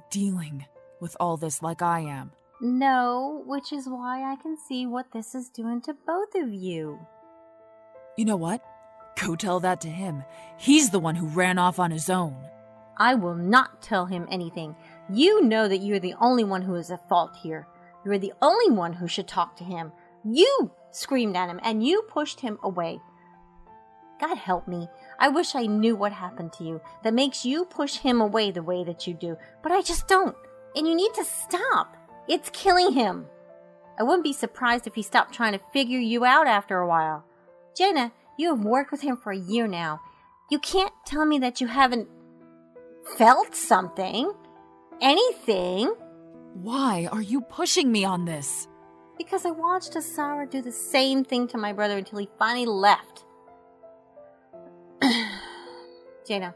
dealing 0.09 0.65
with 1.01 1.17
all 1.19 1.35
this 1.35 1.61
like 1.61 1.81
I 1.81 1.99
am. 2.01 2.31
No, 2.61 3.43
which 3.45 3.73
is 3.73 3.85
why 3.87 4.31
I 4.31 4.37
can 4.37 4.55
see 4.55 4.85
what 4.85 5.11
this 5.11 5.35
is 5.35 5.49
doing 5.49 5.81
to 5.81 5.93
both 6.07 6.35
of 6.35 6.53
you. 6.53 6.99
You 8.17 8.23
know 8.25 8.37
what? 8.37 8.63
Go 9.21 9.35
tell 9.35 9.59
that 9.59 9.81
to 9.81 9.89
him. 9.89 10.23
He's 10.57 10.89
the 10.89 10.99
one 10.99 11.15
who 11.15 11.27
ran 11.27 11.57
off 11.57 11.79
on 11.79 11.91
his 11.91 12.09
own. 12.09 12.35
I 13.01 13.15
will 13.15 13.33
not 13.33 13.81
tell 13.81 14.05
him 14.05 14.27
anything. 14.29 14.75
You 15.09 15.41
know 15.41 15.67
that 15.67 15.79
you're 15.79 15.99
the 15.99 16.13
only 16.21 16.43
one 16.43 16.61
who 16.61 16.75
is 16.75 16.91
at 16.91 17.09
fault 17.09 17.35
here. 17.35 17.67
You're 18.05 18.19
the 18.19 18.33
only 18.43 18.69
one 18.69 18.93
who 18.93 19.07
should 19.07 19.27
talk 19.27 19.55
to 19.55 19.63
him. 19.63 19.91
You 20.23 20.69
screamed 20.91 21.35
at 21.35 21.49
him 21.49 21.59
and 21.63 21.83
you 21.83 22.03
pushed 22.03 22.41
him 22.41 22.59
away. 22.61 22.99
God 24.19 24.37
help 24.37 24.67
me. 24.67 24.87
I 25.17 25.29
wish 25.29 25.55
I 25.55 25.65
knew 25.65 25.95
what 25.95 26.11
happened 26.11 26.53
to 26.53 26.63
you 26.63 26.79
that 27.03 27.15
makes 27.15 27.43
you 27.43 27.65
push 27.65 27.97
him 27.97 28.21
away 28.21 28.51
the 28.51 28.61
way 28.61 28.83
that 28.83 29.07
you 29.07 29.15
do, 29.15 29.35
but 29.63 29.71
I 29.71 29.81
just 29.81 30.07
don't. 30.07 30.35
And 30.75 30.87
you 30.87 30.93
need 30.93 31.15
to 31.15 31.25
stop. 31.25 31.97
It's 32.27 32.51
killing 32.51 32.93
him. 32.93 33.25
I 33.99 34.03
wouldn't 34.03 34.23
be 34.23 34.31
surprised 34.31 34.85
if 34.85 34.93
he 34.93 35.01
stopped 35.01 35.33
trying 35.33 35.53
to 35.53 35.65
figure 35.73 35.97
you 35.97 36.23
out 36.23 36.45
after 36.45 36.77
a 36.77 36.87
while. 36.87 37.25
Jaina, 37.75 38.11
you 38.37 38.55
have 38.55 38.63
worked 38.63 38.91
with 38.91 39.01
him 39.01 39.17
for 39.17 39.31
a 39.31 39.37
year 39.39 39.65
now. 39.65 40.01
You 40.51 40.59
can't 40.59 40.93
tell 41.03 41.25
me 41.25 41.39
that 41.39 41.61
you 41.61 41.65
haven't 41.65 42.07
felt 43.17 43.55
something. 43.55 44.31
Anything. 45.01 45.93
Why 46.53 47.07
are 47.11 47.21
you 47.21 47.41
pushing 47.41 47.91
me 47.91 48.05
on 48.05 48.25
this? 48.25 48.67
Because 49.17 49.45
I 49.45 49.51
watched 49.51 49.93
Asara 49.93 50.49
do 50.49 50.61
the 50.61 50.71
same 50.71 51.23
thing 51.23 51.47
to 51.49 51.57
my 51.57 51.73
brother 51.73 51.97
until 51.97 52.19
he 52.19 52.29
finally 52.37 52.65
left. 52.65 53.25
Jaina, 56.27 56.55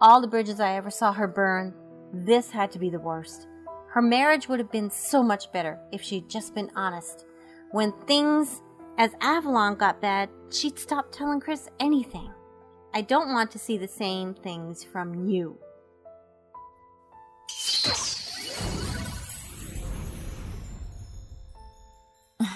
all 0.00 0.20
the 0.20 0.28
bridges 0.28 0.60
I 0.60 0.76
ever 0.76 0.90
saw 0.90 1.12
her 1.12 1.26
burn, 1.26 1.74
this 2.12 2.50
had 2.50 2.70
to 2.72 2.78
be 2.78 2.90
the 2.90 3.00
worst. 3.00 3.46
Her 3.88 4.02
marriage 4.02 4.48
would 4.48 4.58
have 4.58 4.70
been 4.70 4.90
so 4.90 5.22
much 5.22 5.50
better 5.52 5.78
if 5.92 6.02
she'd 6.02 6.28
just 6.28 6.54
been 6.54 6.70
honest. 6.76 7.24
When 7.70 7.92
things 8.06 8.62
as 8.98 9.12
Avalon 9.20 9.76
got 9.76 10.00
bad, 10.00 10.28
she'd 10.50 10.78
stop 10.78 11.12
telling 11.12 11.40
Chris 11.40 11.68
anything. 11.80 12.30
I 12.94 13.02
don't 13.02 13.32
want 13.32 13.50
to 13.52 13.58
see 13.58 13.76
the 13.76 13.86
same 13.86 14.34
things 14.34 14.82
from 14.82 15.28
you. 15.28 15.58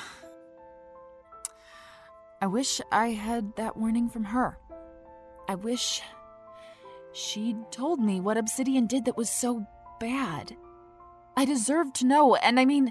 I 2.40 2.46
wish 2.46 2.80
I 2.90 3.08
had 3.08 3.54
that 3.56 3.76
warning 3.76 4.08
from 4.08 4.24
her. 4.24 4.56
I 5.48 5.54
wish 5.54 6.00
she'd 7.12 7.70
told 7.70 8.00
me 8.00 8.18
what 8.20 8.38
Obsidian 8.38 8.86
did 8.86 9.04
that 9.04 9.18
was 9.18 9.28
so 9.28 9.66
bad. 10.00 10.56
I 11.36 11.44
deserve 11.44 11.92
to 11.94 12.06
know, 12.06 12.36
and 12.36 12.58
I 12.58 12.64
mean, 12.64 12.90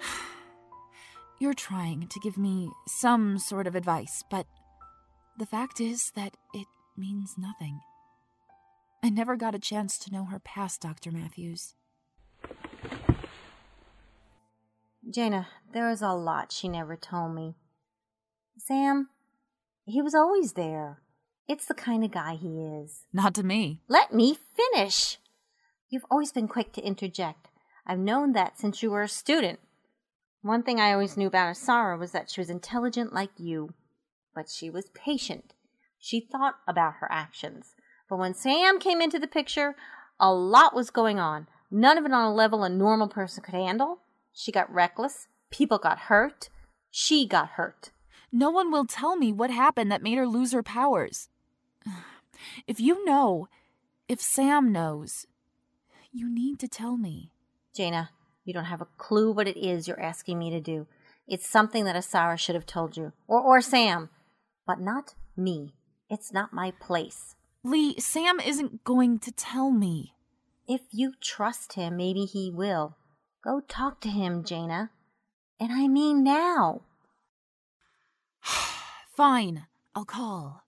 you're 1.38 1.52
trying 1.54 2.08
to 2.08 2.20
give 2.20 2.38
me 2.38 2.70
some 2.88 3.38
sort 3.38 3.66
of 3.66 3.74
advice, 3.74 4.24
but 4.30 4.46
the 5.38 5.46
fact 5.46 5.80
is 5.80 6.12
that 6.14 6.36
it 6.52 6.66
means 6.96 7.34
nothing. 7.36 7.80
I 9.02 9.10
never 9.10 9.36
got 9.36 9.54
a 9.54 9.58
chance 9.58 9.98
to 9.98 10.12
know 10.12 10.24
her 10.24 10.38
past, 10.38 10.80
Dr. 10.80 11.10
Matthews. 11.10 11.74
Jaina, 15.10 15.48
there 15.72 15.90
is 15.90 16.00
a 16.00 16.12
lot 16.12 16.52
she 16.52 16.68
never 16.68 16.96
told 16.96 17.34
me. 17.34 17.56
Sam, 18.56 19.10
he 19.84 20.00
was 20.00 20.14
always 20.14 20.54
there. 20.54 21.02
It's 21.46 21.66
the 21.66 21.74
kind 21.74 22.02
of 22.04 22.10
guy 22.10 22.36
he 22.36 22.62
is. 22.62 23.04
Not 23.12 23.34
to 23.34 23.42
me. 23.42 23.82
Let 23.88 24.14
me 24.14 24.38
finish. 24.56 25.18
You've 25.90 26.06
always 26.10 26.32
been 26.32 26.48
quick 26.48 26.72
to 26.72 26.82
interject. 26.82 27.48
I've 27.86 27.98
known 27.98 28.32
that 28.32 28.58
since 28.58 28.82
you 28.82 28.90
were 28.90 29.02
a 29.02 29.08
student. 29.08 29.60
One 30.40 30.62
thing 30.62 30.80
I 30.80 30.92
always 30.92 31.16
knew 31.16 31.26
about 31.26 31.54
Asara 31.54 31.98
was 31.98 32.12
that 32.12 32.30
she 32.30 32.40
was 32.40 32.48
intelligent 32.48 33.12
like 33.12 33.30
you, 33.36 33.74
but 34.34 34.48
she 34.48 34.70
was 34.70 34.90
patient. 34.90 35.54
She 35.98 36.20
thought 36.20 36.56
about 36.66 36.94
her 37.00 37.10
actions. 37.10 37.74
But 38.08 38.18
when 38.18 38.34
Sam 38.34 38.78
came 38.78 39.00
into 39.00 39.18
the 39.18 39.26
picture, 39.26 39.76
a 40.20 40.32
lot 40.32 40.74
was 40.74 40.90
going 40.90 41.18
on. 41.18 41.46
None 41.70 41.98
of 41.98 42.04
it 42.04 42.12
on 42.12 42.24
a 42.24 42.34
level 42.34 42.62
a 42.62 42.68
normal 42.68 43.08
person 43.08 43.42
could 43.42 43.54
handle. 43.54 44.00
She 44.32 44.52
got 44.52 44.72
reckless. 44.72 45.28
People 45.50 45.78
got 45.78 45.98
hurt. 45.98 46.48
She 46.90 47.26
got 47.26 47.50
hurt. 47.50 47.90
No 48.30 48.50
one 48.50 48.70
will 48.70 48.84
tell 48.84 49.16
me 49.16 49.32
what 49.32 49.50
happened 49.50 49.90
that 49.90 50.02
made 50.02 50.18
her 50.18 50.26
lose 50.26 50.52
her 50.52 50.62
powers. 50.62 51.28
If 52.66 52.80
you 52.80 53.04
know, 53.06 53.48
if 54.08 54.20
Sam 54.20 54.72
knows, 54.72 55.24
you 56.12 56.28
need 56.28 56.58
to 56.58 56.68
tell 56.68 56.96
me. 56.96 57.30
Jaina, 57.74 58.10
you 58.44 58.52
don't 58.52 58.64
have 58.64 58.80
a 58.80 58.88
clue 58.98 59.32
what 59.32 59.48
it 59.48 59.56
is 59.56 59.88
you're 59.88 60.00
asking 60.00 60.38
me 60.38 60.50
to 60.50 60.60
do. 60.60 60.86
It's 61.26 61.48
something 61.48 61.84
that 61.84 61.96
Asara 61.96 62.38
should 62.38 62.54
have 62.54 62.66
told 62.66 62.96
you, 62.96 63.12
or, 63.26 63.40
or 63.40 63.60
Sam, 63.60 64.10
but 64.66 64.80
not 64.80 65.14
me. 65.36 65.74
It's 66.10 66.32
not 66.32 66.52
my 66.52 66.72
place. 66.72 67.34
Lee, 67.62 67.98
Sam 67.98 68.40
isn't 68.40 68.84
going 68.84 69.18
to 69.20 69.32
tell 69.32 69.70
me. 69.70 70.14
If 70.68 70.82
you 70.90 71.12
trust 71.20 71.74
him, 71.74 71.96
maybe 71.96 72.24
he 72.24 72.50
will. 72.50 72.96
Go 73.42 73.60
talk 73.60 74.00
to 74.02 74.08
him, 74.08 74.44
Jaina. 74.44 74.90
And 75.60 75.72
I 75.72 75.88
mean 75.88 76.24
now. 76.24 76.82
Fine, 79.16 79.66
I'll 79.94 80.04
call. 80.04 80.62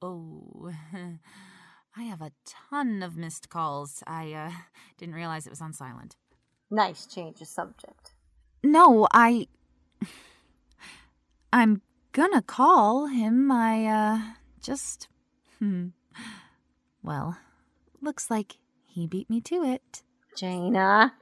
Oh, 0.00 0.72
I 1.96 2.02
have 2.02 2.20
a 2.20 2.32
ton 2.44 3.02
of 3.02 3.16
missed 3.16 3.48
calls. 3.48 4.02
I 4.06 4.32
uh, 4.32 4.50
didn't 4.98 5.14
realize 5.14 5.46
it 5.46 5.50
was 5.50 5.60
on 5.60 5.72
silent. 5.72 6.16
Nice 6.70 7.06
change 7.06 7.40
of 7.40 7.46
subject. 7.46 8.12
No, 8.62 9.06
I. 9.12 9.48
I'm 11.52 11.82
gonna 12.12 12.42
call 12.42 13.06
him. 13.06 13.50
I, 13.50 13.86
uh, 13.86 14.18
just. 14.60 15.08
Hmm. 15.58 15.88
Well, 17.02 17.36
looks 18.00 18.30
like 18.30 18.58
he 18.86 19.06
beat 19.06 19.28
me 19.28 19.40
to 19.42 19.62
it. 19.62 20.02
Jaina. 20.36 21.14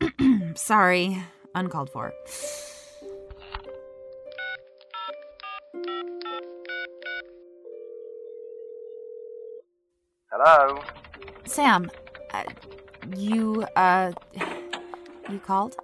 Sorry, 0.54 1.22
uncalled 1.54 1.90
for. 1.90 2.12
Hello? 10.30 10.82
Sam, 11.46 11.90
uh, 12.34 12.42
you, 13.16 13.64
uh, 13.74 14.12
you 15.30 15.38
called? 15.38 15.76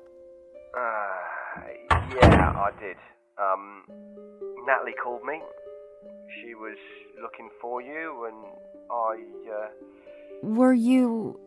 I 2.57 2.71
did. 2.81 2.97
Um, 3.39 3.85
Natalie 4.67 4.95
called 5.03 5.25
me. 5.25 5.41
She 6.41 6.55
was 6.55 6.77
looking 7.21 7.49
for 7.61 7.81
you, 7.81 8.27
and 8.27 8.47
I, 8.91 9.23
uh. 9.51 9.69
Were 10.43 10.75
you. 10.75 11.39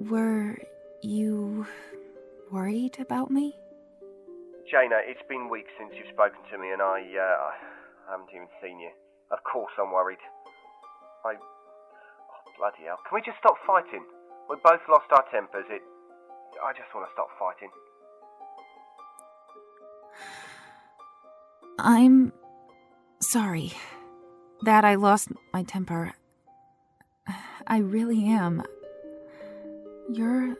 Were 0.00 0.58
you 1.02 1.66
worried 2.50 2.98
about 3.00 3.30
me? 3.30 3.56
Jaina, 4.70 5.00
it's 5.02 5.22
been 5.28 5.48
weeks 5.48 5.70
since 5.78 5.92
you've 5.96 6.12
spoken 6.12 6.38
to 6.52 6.58
me, 6.58 6.70
and 6.70 6.82
I, 6.82 7.00
uh, 7.02 7.36
I 7.50 8.12
haven't 8.12 8.28
even 8.34 8.48
seen 8.62 8.78
you. 8.78 8.90
Of 9.30 9.42
course 9.44 9.72
I'm 9.78 9.92
worried. 9.92 10.22
I. 11.24 11.34
Oh, 11.34 12.42
bloody 12.58 12.84
hell. 12.86 13.00
Can 13.08 13.16
we 13.16 13.22
just 13.24 13.38
stop 13.38 13.56
fighting? 13.66 14.04
We 14.48 14.56
both 14.62 14.80
lost 14.88 15.10
our 15.10 15.24
tempers. 15.32 15.66
It. 15.68 15.82
I 16.64 16.72
just 16.72 16.88
want 16.94 17.08
to 17.08 17.12
stop 17.12 17.28
fighting. 17.38 17.70
I'm 21.78 22.32
sorry 23.20 23.72
that 24.62 24.84
I 24.84 24.96
lost 24.96 25.28
my 25.52 25.62
temper. 25.62 26.14
I 27.66 27.78
really 27.78 28.26
am. 28.26 28.62
You're 30.12 30.56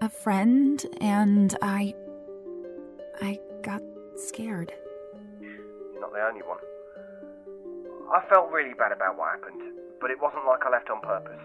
a 0.00 0.08
friend, 0.08 0.84
and 1.00 1.56
I. 1.62 1.94
I 3.22 3.38
got 3.62 3.82
scared. 4.16 4.72
You're 5.40 6.00
not 6.00 6.12
the 6.12 6.20
only 6.20 6.42
one. 6.42 6.58
I 8.12 8.20
felt 8.28 8.50
really 8.50 8.74
bad 8.74 8.92
about 8.92 9.16
what 9.16 9.30
happened, 9.30 9.62
but 10.00 10.10
it 10.10 10.20
wasn't 10.20 10.46
like 10.46 10.60
I 10.64 10.70
left 10.70 10.90
on 10.90 11.00
purpose. 11.00 11.40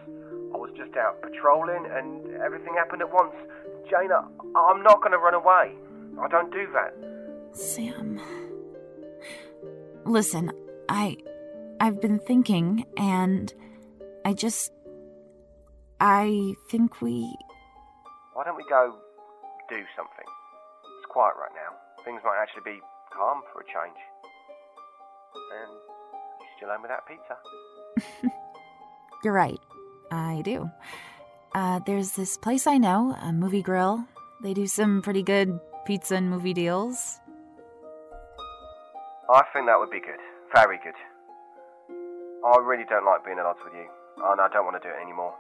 I 0.54 0.58
was 0.58 0.72
just 0.78 0.96
out 0.98 1.22
patrolling 1.22 1.86
and 1.86 2.42
everything 2.42 2.74
happened 2.76 3.02
at 3.02 3.12
once. 3.12 3.36
Jaina, 3.90 4.28
I'm 4.56 4.82
not 4.84 5.00
going 5.02 5.12
to 5.12 5.18
run 5.18 5.34
away. 5.34 5.76
I 6.20 6.28
don't 6.28 6.52
do 6.52 6.66
that. 6.74 6.96
Sam. 7.56 8.20
Listen, 10.06 10.52
I. 10.90 11.18
I've 11.80 12.02
been 12.02 12.20
thinking, 12.20 12.86
and 12.98 13.54
I 14.24 14.34
just. 14.34 14.72
I 16.00 16.54
think 16.70 17.02
we. 17.02 17.34
Why 18.34 18.44
don't 18.44 18.58
we 18.58 18.66
go 18.70 18.96
do 19.70 19.78
something? 19.96 20.26
It's 21.00 21.06
quiet 21.10 21.36
right 21.40 21.52
now. 21.56 21.76
Things 22.04 22.22
might 22.26 22.38
actually 22.42 22.74
be 22.74 22.80
calm 23.14 23.42
for 23.52 23.62
a 23.62 23.66
change. 23.66 23.98
And 25.54 25.72
you 26.42 26.48
still 26.58 26.70
owe 26.70 26.78
me 26.78 26.90
that 26.90 27.08
pizza. 27.08 28.32
You're 29.24 29.34
right. 29.34 29.60
I 30.12 30.42
do. 30.44 30.70
Uh, 31.54 31.80
there's 31.86 32.12
this 32.12 32.38
place 32.38 32.68
I 32.68 32.78
know, 32.78 33.16
a 33.22 33.32
movie 33.32 33.62
grill. 33.62 34.06
They 34.44 34.54
do 34.54 34.68
some 34.68 35.02
pretty 35.02 35.24
good 35.24 35.60
pizza 35.86 36.16
and 36.16 36.30
movie 36.30 36.54
deals. 36.54 37.20
I 39.30 39.42
think 39.54 39.66
that 39.66 39.80
would 39.80 39.90
be 39.90 40.00
good. 40.00 40.22
Very 40.54 40.78
good. 40.84 40.94
I 42.46 42.58
really 42.62 42.86
don't 42.88 43.06
like 43.06 43.26
being 43.26 43.40
at 43.40 43.46
odds 43.46 43.60
with 43.64 43.74
you, 43.74 43.88
and 44.24 44.40
I 44.40 44.48
don't 44.54 44.66
want 44.66 44.82
to 44.82 44.88
do 44.88 44.94
it 44.94 45.02
anymore. 45.02 45.34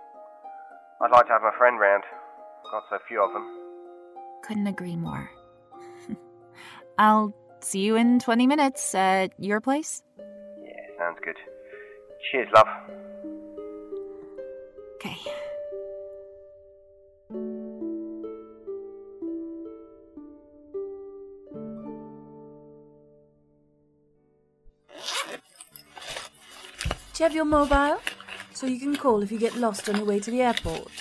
I'd 1.01 1.11
like 1.11 1.27
to 1.27 1.33
have 1.33 1.43
my 1.43 1.51
friend 1.57 1.79
round. 1.79 2.03
Got 2.71 2.83
so 2.89 2.97
few 3.07 3.23
of 3.23 3.31
them. 3.31 3.45
Couldn't 4.43 4.67
agree 4.67 4.95
more. 4.95 5.29
I'll 6.97 7.33
see 7.61 7.79
you 7.79 7.95
in 7.95 8.19
20 8.19 8.47
minutes 8.47 8.95
at 8.95 9.33
your 9.37 9.61
place. 9.61 10.01
Yeah, 10.17 10.73
sounds 10.97 11.19
good. 11.23 11.37
Cheers, 12.31 12.47
love. 12.55 12.67
Okay. 14.95 15.17
Have 27.25 27.33
your 27.33 27.43
mobile? 27.43 27.99
So 28.53 28.67
you 28.67 28.79
can 28.79 28.95
call 28.95 29.23
if 29.23 29.31
you 29.31 29.39
get 29.39 29.55
lost 29.55 29.89
on 29.89 29.95
your 29.95 30.05
way 30.05 30.19
to 30.19 30.29
the 30.29 30.43
airport. 30.43 30.91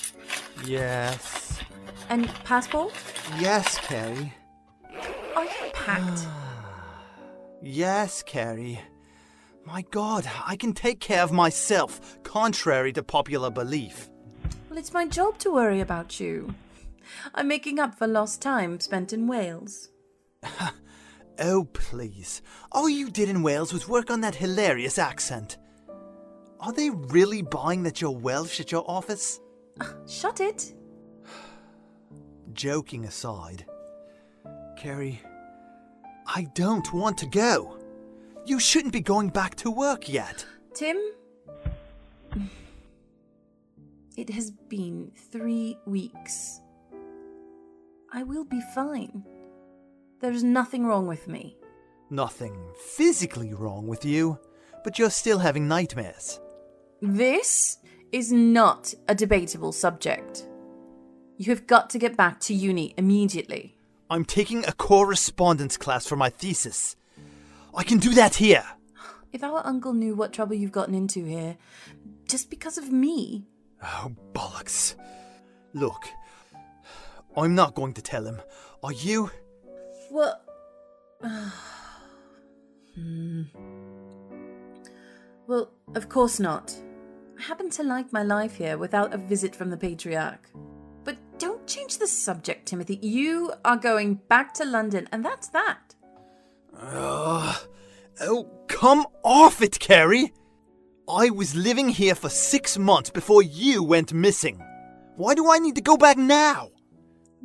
Yes. 0.65 1.61
And 2.09 2.29
passport? 2.45 2.95
Yes, 3.39 3.79
Carrie. 3.81 4.33
Are 5.37 5.45
you 5.45 5.71
packed? 5.75 6.27
Yes, 7.67 8.23
Carrie. 8.23 8.79
My 9.65 9.83
god, 9.91 10.31
I 10.47 10.57
can 10.57 10.75
take 10.75 11.01
care 11.01 11.23
of 11.23 11.33
myself, 11.33 12.19
contrary 12.23 12.93
to 12.93 13.03
popular 13.03 13.49
belief. 13.51 14.11
well, 14.69 14.79
it's 14.79 14.93
my 14.93 15.07
job 15.07 15.39
to 15.39 15.51
worry 15.51 15.81
about 15.81 16.21
you. 16.21 16.55
I'm 17.35 17.49
making 17.49 17.79
up 17.79 17.95
for 17.95 18.07
lost 18.07 18.43
time 18.43 18.81
spent 18.81 19.15
in 19.15 19.27
Wales. 19.27 19.91
Oh, 21.37 21.65
please. 21.73 22.43
All 22.71 22.89
you 22.89 23.11
did 23.11 23.29
in 23.29 23.43
Wales 23.43 23.73
was 23.73 23.89
work 23.89 24.09
on 24.09 24.21
that 24.21 24.37
hilarious 24.37 25.01
accent. 25.01 25.57
Are 26.61 26.73
they 26.73 26.91
really 26.91 27.43
buying 27.43 27.83
that 27.83 28.01
you're 28.01 28.11
Welsh 28.11 28.61
at 28.61 28.73
your 28.73 28.89
office? 28.89 29.41
Ah, 29.81 29.95
shut 30.07 30.41
it. 30.41 30.75
Joking 32.53 33.05
aside, 33.05 33.67
Carrie, 34.79 35.21
I 36.27 36.45
don't 36.55 36.93
want 36.93 37.19
to 37.19 37.27
go. 37.27 37.79
You 38.47 38.61
shouldn't 38.61 38.93
be 38.93 39.01
going 39.01 39.29
back 39.29 39.57
to 39.57 39.71
work 39.71 40.09
yet. 40.09 40.47
Tim? 40.75 40.97
It 44.17 44.31
has 44.31 44.51
been 44.51 45.11
three 45.33 45.77
weeks. 45.87 46.61
I 48.13 48.23
will 48.23 48.45
be 48.45 48.61
fine. 48.75 49.25
There's 50.21 50.45
nothing 50.45 50.87
wrong 50.87 51.09
with 51.09 51.27
me. 51.27 51.57
Nothing 52.11 52.57
physically 52.77 53.55
wrong 53.55 53.89
with 53.89 54.05
you, 54.05 54.39
but 54.85 54.99
you're 54.99 55.11
still 55.11 55.39
having 55.39 55.67
nightmares. 55.67 56.41
This 57.01 57.79
is 58.13 58.33
not 58.33 58.95
a 59.09 59.15
debatable 59.15 59.73
subject. 59.73 60.47
You 61.37 61.47
have 61.47 61.67
got 61.67 61.91
to 61.91 61.99
get 61.99 62.17
back 62.17 62.41
to 62.41 62.55
uni 62.55 62.95
immediately. 62.97 63.77
I'm 64.09 64.25
taking 64.25 64.65
a 64.65 64.73
correspondence 64.73 65.77
class 65.77 66.07
for 66.07 66.17
my 66.17 66.31
thesis. 66.31 66.97
I 67.75 67.83
can 67.83 67.99
do 67.99 68.15
that 68.15 68.37
here. 68.37 68.65
If 69.33 69.43
our 69.43 69.67
uncle 69.67 69.93
knew 69.93 70.15
what 70.15 70.33
trouble 70.33 70.55
you've 70.55 70.71
gotten 70.71 70.95
into 70.95 71.25
here, 71.25 71.57
just 72.29 72.51
because 72.51 72.79
of 72.79 72.93
me, 72.93 73.47
Oh, 73.83 74.13
bollocks. 74.33 74.95
Look, 75.75 76.07
I'm 77.37 77.55
not 77.55 77.75
going 77.75 77.93
to 77.95 78.03
tell 78.03 78.25
him. 78.25 78.41
Are 78.83 78.93
you? 78.93 79.31
well. 80.11 80.41
Hmm. 82.95 83.43
Well, 85.47 85.71
of 85.95 86.09
course 86.09 86.41
not. 86.41 86.75
I 87.39 87.43
happen 87.43 87.69
to 87.71 87.83
like 87.83 88.13
my 88.13 88.23
life 88.23 88.57
here 88.57 88.79
without 88.79 89.13
a 89.13 89.19
visit 89.19 89.55
from 89.55 89.71
the 89.71 89.77
patriarch. 89.77 90.49
But 91.05 91.19
don't 91.39 91.67
change 91.67 91.99
the 91.99 92.07
subject, 92.07 92.67
Timothy. 92.67 92.99
You 93.03 93.53
are 93.65 93.77
going 93.77 94.15
back 94.29 94.55
to 94.55 94.65
London, 94.65 95.09
and 95.13 95.25
that's 95.25 95.49
that. 95.49 95.95
Ugh. 96.81 97.57
oh, 98.21 98.49
come 98.69 99.07
off 99.23 99.61
it, 99.61 99.79
Carrie! 99.79 100.33
I 101.09 101.29
was 101.29 101.55
living 101.55 101.91
here 101.91 102.15
for 102.15 102.31
six 102.31 102.79
months 102.79 103.11
before 103.11 103.43
you 103.43 103.83
went 103.83 104.15
missing. 104.15 104.63
Why 105.17 105.35
do 105.35 105.51
I 105.51 105.59
need 105.59 105.75
to 105.75 105.83
go 105.83 105.99
back 105.99 106.17
now? 106.17 106.71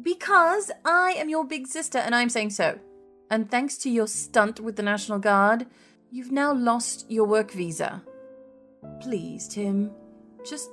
Because 0.02 0.72
I 0.86 1.12
am 1.18 1.28
your 1.28 1.44
big 1.44 1.68
sister, 1.68 1.98
and 1.98 2.16
I'm 2.16 2.30
saying 2.30 2.52
so. 2.52 2.80
And 3.30 3.52
thanks 3.52 3.78
to 3.80 3.90
your 3.90 4.08
stunt 4.08 4.62
with 4.62 4.78
the 4.78 4.84
National 4.84 5.20
Guard, 5.20 5.68
you've 6.12 6.32
now 6.32 6.54
lost 6.54 7.06
your 7.10 7.26
work 7.26 7.52
visa. 7.52 8.04
Please, 9.02 9.48
Tim, 9.48 9.92
just. 10.48 10.70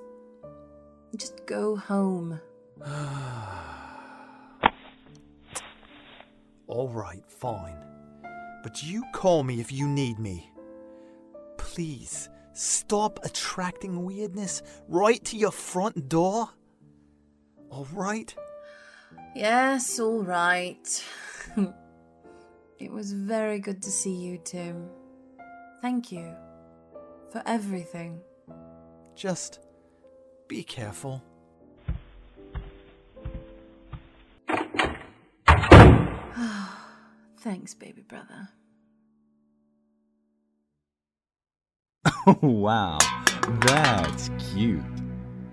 just 1.16 1.46
go 1.46 1.76
home. 1.76 2.40
All 6.66 6.88
right, 6.88 7.22
fine. 7.28 7.76
But 8.62 8.82
you 8.82 9.04
call 9.12 9.44
me 9.44 9.60
if 9.60 9.70
you 9.70 9.86
need 9.86 10.18
me. 10.18 10.50
Please, 11.56 12.28
stop 12.52 13.20
attracting 13.24 14.04
weirdness 14.04 14.62
right 14.88 15.24
to 15.26 15.36
your 15.36 15.52
front 15.52 16.08
door. 16.08 16.48
All 17.70 17.86
right? 17.92 18.34
Yes, 19.34 20.00
all 20.00 20.22
right. 20.22 21.04
it 22.78 22.90
was 22.90 23.12
very 23.12 23.58
good 23.58 23.82
to 23.82 23.90
see 23.90 24.14
you, 24.14 24.38
Tim. 24.42 24.88
Thank 25.86 26.10
you 26.10 26.34
for 27.30 27.40
everything. 27.46 28.20
Just 29.14 29.60
be 30.48 30.64
careful. 30.64 31.22
Thanks, 37.38 37.74
baby 37.74 38.02
brother. 38.02 38.48
Oh, 42.04 42.36
wow. 42.40 42.98
That's 43.60 44.28
cute. 44.52 44.82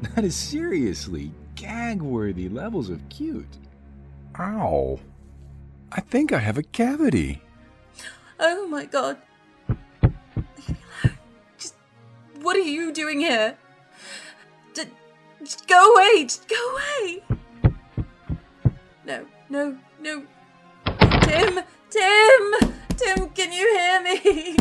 That 0.01 0.25
is 0.25 0.35
seriously 0.35 1.31
gag 1.53 2.01
worthy 2.01 2.49
levels 2.49 2.89
of 2.89 3.07
cute. 3.09 3.59
Ow. 4.39 4.99
I 5.91 6.01
think 6.01 6.33
I 6.33 6.39
have 6.39 6.57
a 6.57 6.63
cavity. 6.63 7.39
Oh 8.39 8.67
my 8.67 8.85
god. 8.85 9.17
What 12.43 12.57
are 12.57 12.59
you 12.59 12.91
doing 12.91 13.21
here? 13.21 13.55
Just, 14.73 15.65
go 15.65 15.93
away! 15.93 16.23
Just 16.23 16.45
go 16.49 16.75
away! 16.75 17.23
No, 19.05 19.25
no, 19.49 19.77
no. 20.01 20.23
Tim! 21.21 21.61
Tim! 21.89 22.53
Tim, 22.97 23.29
can 23.29 23.53
you 23.53 23.65
hear 23.77 24.03
me? 24.03 24.57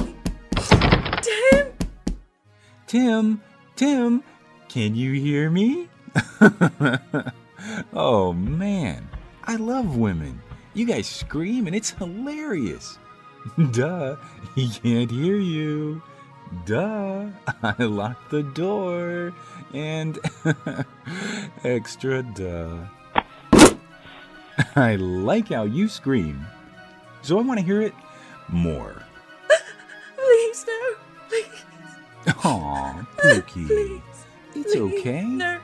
Tim! 1.23 1.73
Tim, 2.87 3.43
Tim, 3.75 4.23
can 4.69 4.95
you 4.95 5.15
hear 5.15 5.51
me? 5.51 5.89
oh 7.93 8.33
man, 8.33 9.09
I 9.43 9.57
love 9.57 9.97
women. 9.97 10.41
You 10.75 10.87
guys 10.87 11.09
scream 11.09 11.67
and 11.67 11.75
it's 11.75 11.91
hilarious. 11.91 12.97
Duh, 13.73 14.15
he 14.55 14.69
can't 14.69 15.11
hear 15.11 15.37
you. 15.37 16.01
Duh, 16.67 17.27
I 17.63 17.83
locked 17.83 18.31
the 18.31 18.43
door. 18.43 19.33
And 19.73 20.19
extra 21.65 22.23
duh. 22.23 22.77
I 24.77 24.97
like 24.97 25.49
how 25.49 25.65
you 25.65 25.89
scream. 25.89 26.47
So 27.23 27.39
I 27.39 27.43
want 27.43 27.61
to 27.61 27.65
hear 27.65 27.81
it 27.81 27.95
more. 28.49 29.03
Please, 30.17 30.67
no. 30.67 30.95
Please. 31.29 31.65
Aw, 32.45 33.07
Pookie. 33.17 33.67
Please. 33.67 34.01
It's 34.55 34.73
please, 34.75 34.99
okay. 34.99 35.25
No. 35.25 35.59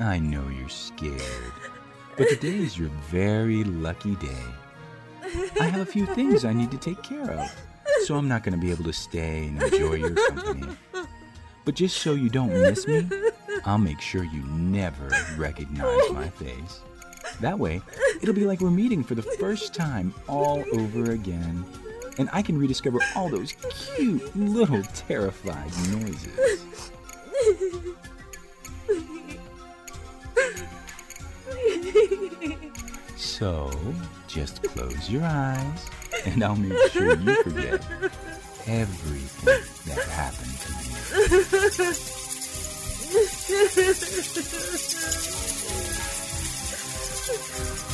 I 0.00 0.18
know 0.18 0.46
you're 0.48 0.68
scared, 0.68 1.52
but 2.16 2.28
today 2.28 2.56
is 2.56 2.78
your 2.78 2.90
very 3.10 3.64
lucky 3.64 4.16
day. 4.16 4.44
I 5.60 5.64
have 5.64 5.80
a 5.80 5.86
few 5.86 6.06
things 6.06 6.44
I 6.44 6.52
need 6.52 6.70
to 6.70 6.78
take 6.78 7.02
care 7.02 7.30
of, 7.30 7.50
so 8.04 8.16
I'm 8.16 8.28
not 8.28 8.42
going 8.42 8.52
to 8.52 8.58
be 8.58 8.70
able 8.70 8.84
to 8.84 8.92
stay 8.92 9.46
and 9.46 9.62
enjoy 9.62 9.94
your 9.94 10.14
company. 10.14 10.76
But 11.64 11.74
just 11.74 11.98
so 11.98 12.12
you 12.12 12.28
don't 12.28 12.52
miss 12.52 12.86
me, 12.86 13.08
I'll 13.64 13.78
make 13.78 14.00
sure 14.00 14.24
you 14.24 14.42
never 14.42 15.08
recognize 15.36 16.10
my 16.12 16.28
face. 16.28 16.80
That 17.40 17.58
way, 17.58 17.80
it'll 18.20 18.34
be 18.34 18.44
like 18.44 18.60
we're 18.60 18.70
meeting 18.70 19.02
for 19.02 19.14
the 19.14 19.22
first 19.22 19.74
time 19.74 20.14
all 20.28 20.62
over 20.74 21.12
again, 21.12 21.64
and 22.18 22.28
I 22.32 22.42
can 22.42 22.58
rediscover 22.58 23.00
all 23.16 23.28
those 23.28 23.54
cute 23.96 24.36
little 24.36 24.82
terrified 24.82 25.72
noises. 25.88 26.90
So, 33.16 33.70
just 34.28 34.62
close 34.62 35.10
your 35.10 35.24
eyes, 35.24 35.90
and 36.32 36.42
I'll 36.42 36.56
make 36.56 36.78
sure 36.90 37.16
you 37.16 37.42
forget 37.42 37.82
everything 38.66 39.62
that 39.86 39.98
happened 40.08 40.58
to 40.60 40.72
you. 47.78 47.90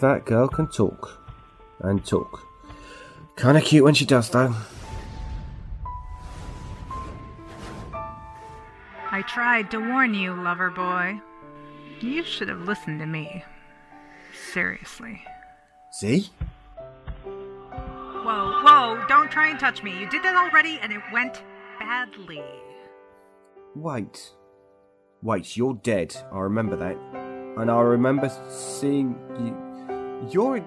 that 0.00 0.24
girl 0.26 0.48
can 0.48 0.68
talk. 0.68 1.22
And 1.80 2.04
talk. 2.04 2.42
Kinda 3.36 3.60
cute 3.60 3.84
when 3.84 3.94
she 3.94 4.06
does, 4.06 4.30
though. 4.30 4.54
I 9.10 9.22
tried 9.22 9.70
to 9.70 9.78
warn 9.78 10.14
you, 10.14 10.34
lover 10.34 10.70
boy. 10.70 11.20
You 12.00 12.22
should 12.22 12.48
have 12.48 12.62
listened 12.62 13.00
to 13.00 13.06
me. 13.06 13.44
Seriously. 14.52 15.22
See? 15.92 16.30
Whoa, 17.24 18.62
whoa, 18.62 19.04
don't 19.08 19.30
try 19.30 19.48
and 19.48 19.58
touch 19.58 19.82
me. 19.82 19.98
You 19.98 20.08
did 20.10 20.22
that 20.22 20.36
already 20.36 20.78
and 20.82 20.92
it 20.92 21.00
went 21.12 21.42
badly. 21.78 22.42
Wait. 23.74 24.32
Wait, 25.22 25.56
you're 25.56 25.74
dead. 25.82 26.16
I 26.32 26.40
remember 26.40 26.76
that. 26.76 26.96
And 27.58 27.70
I 27.70 27.80
remember 27.80 28.30
seeing 28.50 29.16
you. 29.38 29.65
You're. 30.30 30.64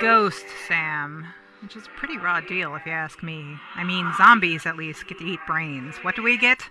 Ghost, 0.00 0.44
Sam. 0.66 1.26
Which 1.62 1.76
is 1.76 1.86
a 1.86 1.98
pretty 1.98 2.16
raw 2.16 2.40
deal, 2.40 2.74
if 2.74 2.86
you 2.86 2.92
ask 2.92 3.22
me. 3.22 3.56
I 3.74 3.84
mean, 3.84 4.10
zombies 4.16 4.64
at 4.64 4.76
least 4.76 5.06
get 5.06 5.18
to 5.18 5.24
eat 5.24 5.40
brains. 5.46 5.96
What 5.98 6.16
do 6.16 6.22
we 6.22 6.38
get? 6.38 6.70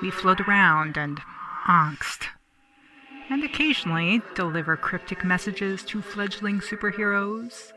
We 0.00 0.10
float 0.10 0.40
around 0.40 0.96
and 0.96 1.20
angst. 1.66 2.26
And 3.28 3.44
occasionally 3.44 4.22
deliver 4.34 4.76
cryptic 4.76 5.24
messages 5.24 5.84
to 5.84 6.02
fledgling 6.02 6.60
superheroes. 6.60 7.72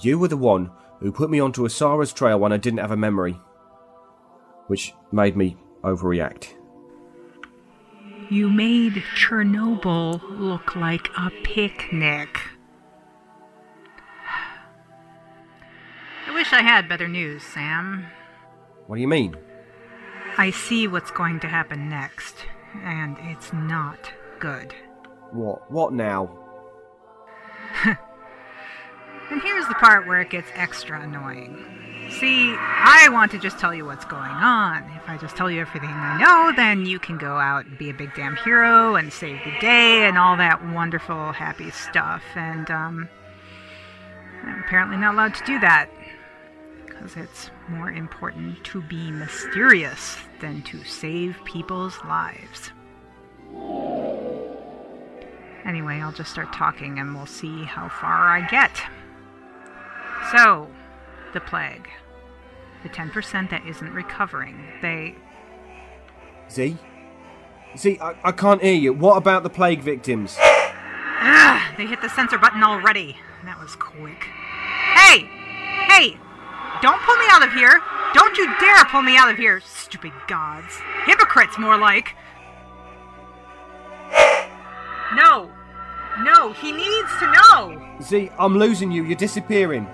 You 0.00 0.18
were 0.18 0.28
the 0.28 0.36
one 0.36 0.70
who 1.00 1.10
put 1.10 1.30
me 1.30 1.40
onto 1.40 1.64
Asara's 1.64 2.12
trail 2.12 2.38
when 2.38 2.52
I 2.52 2.58
didn't 2.58 2.80
have 2.80 2.90
a 2.90 2.96
memory. 2.96 3.40
Which 4.68 4.94
made 5.10 5.36
me 5.36 5.56
overreact. 5.82 6.54
You 8.30 8.48
made 8.48 9.02
Chernobyl 9.16 10.22
look 10.38 10.76
like 10.76 11.08
a 11.18 11.30
picnic. 11.42 12.40
Wish 16.52 16.60
I 16.60 16.62
had 16.62 16.88
better 16.88 17.08
news, 17.08 17.42
Sam. 17.42 18.06
What 18.86 18.96
do 18.96 19.00
you 19.00 19.08
mean? 19.08 19.36
I 20.36 20.50
see 20.50 20.86
what's 20.86 21.10
going 21.10 21.40
to 21.40 21.48
happen 21.48 21.88
next, 21.88 22.36
and 22.82 23.16
it's 23.22 23.52
not 23.52 24.12
good. 24.38 24.74
What? 25.30 25.70
What 25.70 25.92
now? 25.92 26.38
And 29.30 29.40
here's 29.40 29.66
the 29.66 29.74
part 29.74 30.06
where 30.06 30.20
it 30.20 30.28
gets 30.28 30.50
extra 30.52 31.00
annoying. 31.00 31.56
See, 32.20 32.54
I 32.54 33.08
want 33.10 33.30
to 33.30 33.38
just 33.38 33.58
tell 33.58 33.74
you 33.74 33.86
what's 33.86 34.04
going 34.04 34.20
on. 34.20 34.82
If 34.94 35.08
I 35.08 35.16
just 35.16 35.36
tell 35.36 35.50
you 35.50 35.62
everything 35.62 35.88
I 35.88 36.20
know, 36.20 36.52
then 36.54 36.84
you 36.84 36.98
can 36.98 37.16
go 37.16 37.38
out 37.38 37.64
and 37.64 37.78
be 37.78 37.88
a 37.88 37.94
big 37.94 38.14
damn 38.14 38.36
hero 38.36 38.96
and 38.96 39.10
save 39.10 39.38
the 39.42 39.58
day 39.58 40.04
and 40.04 40.18
all 40.18 40.36
that 40.36 40.62
wonderful, 40.74 41.32
happy 41.32 41.70
stuff. 41.70 42.22
And, 42.34 42.70
um, 42.70 43.08
I'm 44.42 44.60
apparently 44.60 44.98
not 44.98 45.14
allowed 45.14 45.34
to 45.36 45.44
do 45.46 45.58
that. 45.60 45.88
Because 46.92 47.16
it's 47.16 47.50
more 47.68 47.90
important 47.90 48.62
to 48.64 48.82
be 48.82 49.10
mysterious 49.10 50.16
than 50.40 50.62
to 50.62 50.84
save 50.84 51.38
people's 51.44 51.98
lives. 52.04 52.70
Anyway, 55.64 56.00
I'll 56.00 56.12
just 56.12 56.30
start 56.30 56.52
talking 56.52 56.98
and 56.98 57.14
we'll 57.14 57.26
see 57.26 57.64
how 57.64 57.88
far 57.88 58.28
I 58.28 58.46
get. 58.48 58.82
So, 60.36 60.68
the 61.32 61.40
plague. 61.40 61.88
The 62.82 62.88
10% 62.88 63.50
that 63.50 63.64
isn't 63.66 63.92
recovering. 63.92 64.64
They. 64.82 65.14
Z? 66.50 66.76
Z, 67.76 67.98
I, 68.00 68.16
I 68.24 68.32
can't 68.32 68.60
hear 68.60 68.74
you. 68.74 68.92
What 68.92 69.16
about 69.16 69.44
the 69.44 69.50
plague 69.50 69.82
victims? 69.82 70.36
Ah, 70.40 71.72
they 71.76 71.86
hit 71.86 72.02
the 72.02 72.08
censor 72.08 72.38
button 72.38 72.62
already. 72.62 73.16
That 73.44 73.60
was 73.60 73.76
quick. 73.76 74.24
Hey! 74.94 75.20
Hey! 75.88 76.18
Don't 76.80 77.00
pull 77.02 77.16
me 77.16 77.26
out 77.30 77.44
of 77.46 77.52
here! 77.52 77.80
Don't 78.14 78.36
you 78.36 78.46
dare 78.60 78.84
pull 78.86 79.02
me 79.02 79.16
out 79.16 79.30
of 79.30 79.36
here, 79.36 79.60
stupid 79.60 80.12
gods. 80.28 80.80
Hypocrites, 81.06 81.58
more 81.58 81.76
like. 81.76 82.14
No! 85.14 85.50
No, 86.20 86.52
he 86.52 86.72
needs 86.72 87.08
to 87.20 87.32
know! 87.32 87.96
Z, 88.02 88.30
I'm 88.38 88.58
losing 88.58 88.90
you. 88.92 89.04
You're 89.04 89.16
disappearing. 89.16 89.86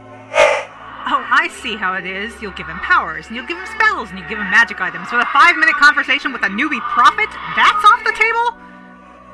Oh, 1.10 1.24
I 1.24 1.48
see 1.62 1.76
how 1.76 1.94
it 1.94 2.04
is. 2.04 2.34
You'll 2.42 2.52
give 2.52 2.66
him 2.66 2.78
powers, 2.84 3.28
and 3.28 3.36
you'll 3.36 3.46
give 3.46 3.56
him 3.56 3.66
spells, 3.66 4.10
and 4.10 4.18
you 4.18 4.28
give 4.28 4.36
him 4.36 4.50
magic 4.50 4.80
items. 4.80 5.08
With 5.10 5.22
a 5.22 5.30
five 5.32 5.56
minute 5.56 5.76
conversation 5.76 6.32
with 6.32 6.42
a 6.42 6.52
newbie 6.52 6.84
prophet? 6.92 7.30
That's 7.56 7.82
off 7.86 8.04
the 8.04 8.12
table? 8.12 8.46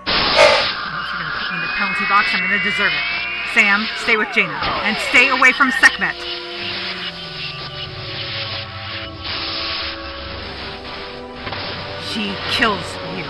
If 0.06 0.12
you're 1.10 1.18
gonna 1.18 1.34
put 1.34 1.50
me 1.50 1.56
in 1.56 1.62
the 1.66 1.72
penalty 1.74 2.06
box, 2.06 2.30
I'm 2.30 2.46
gonna 2.46 2.62
deserve 2.62 2.92
it. 2.92 3.06
Sam, 3.58 3.88
stay 4.06 4.16
with 4.16 4.28
Jaina, 4.34 4.54
and 4.86 4.96
stay 5.10 5.30
away 5.30 5.50
from 5.52 5.72
Sekhmet. 5.82 6.14
She 12.14 12.32
kills 12.52 12.96
you. 13.16 13.24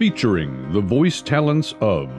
featuring 0.00 0.72
the 0.72 0.80
voice 0.80 1.22
talents 1.22 1.76
of 1.80 2.10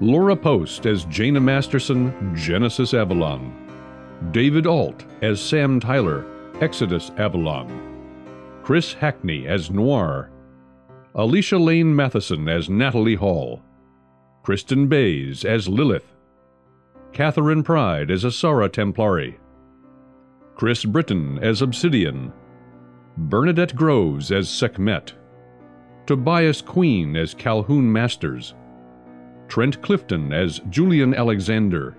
Laura 0.00 0.36
Post 0.36 0.84
as 0.84 1.06
Jaina 1.06 1.40
Masterson, 1.40 2.34
Genesis 2.36 2.92
Avalon, 2.92 3.65
David 4.30 4.66
Alt 4.66 5.04
as 5.22 5.40
Sam 5.40 5.78
Tyler, 5.78 6.24
Exodus 6.60 7.10
Avalon, 7.18 7.68
Chris 8.62 8.94
Hackney 8.94 9.46
as 9.46 9.70
Noir, 9.70 10.30
Alicia 11.14 11.58
Lane 11.58 11.94
Matheson 11.94 12.48
as 12.48 12.68
Natalie 12.68 13.14
Hall, 13.14 13.62
Kristen 14.42 14.86
Bays 14.86 15.44
as 15.44 15.68
Lilith, 15.68 16.14
Catherine 17.12 17.62
Pride 17.62 18.10
as 18.10 18.24
Asara 18.24 18.68
Templari, 18.68 19.36
Chris 20.54 20.84
Britton 20.84 21.38
as 21.42 21.60
Obsidian, 21.60 22.32
Bernadette 23.18 23.76
Groves 23.76 24.32
as 24.32 24.48
Sekhmet, 24.48 25.12
Tobias 26.06 26.62
Queen 26.62 27.16
as 27.16 27.34
Calhoun 27.34 27.92
Masters, 27.92 28.54
Trent 29.48 29.80
Clifton 29.82 30.32
as 30.32 30.60
Julian 30.70 31.14
Alexander, 31.14 31.96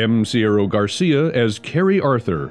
M. 0.00 0.24
Sierra 0.24 0.66
Garcia 0.66 1.30
as 1.32 1.58
Carrie 1.58 2.00
Arthur, 2.00 2.50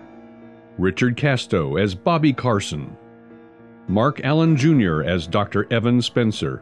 Richard 0.78 1.18
Casto 1.18 1.78
as 1.78 1.96
Bobby 1.96 2.32
Carson, 2.32 2.96
Mark 3.88 4.22
Allen 4.24 4.56
Jr. 4.56 5.02
as 5.02 5.26
Dr. 5.26 5.66
Evan 5.74 6.00
Spencer, 6.00 6.62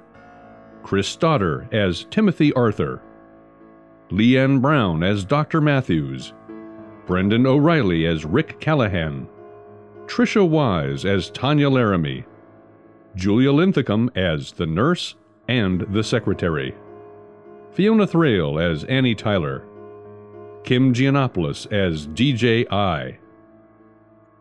Chris 0.84 1.10
Stoddard 1.10 1.74
as 1.74 2.06
Timothy 2.06 2.54
Arthur, 2.54 3.02
Leanne 4.12 4.62
Brown 4.62 5.04
as 5.04 5.26
Dr. 5.26 5.60
Matthews, 5.60 6.32
Brendan 7.06 7.46
O'Reilly 7.46 8.06
as 8.06 8.24
Rick 8.24 8.62
Callahan, 8.62 9.28
Trisha 10.06 10.48
Wise 10.48 11.04
as 11.04 11.30
Tanya 11.32 11.70
Laramie, 11.70 12.24
Julia 13.16 13.52
Linthicum 13.52 14.10
as 14.16 14.54
the 14.54 14.66
nurse 14.66 15.16
and 15.50 15.82
the 15.94 16.04
secretary, 16.04 16.74
Fiona 17.74 18.08
Thrale 18.08 18.58
as 18.58 18.86
Annie 18.86 19.16
Tyler, 19.16 19.68
Kim 20.68 20.94
Giannopoulos 20.94 21.66
as 21.72 22.08
DJ 22.08 22.70
I, 22.70 23.20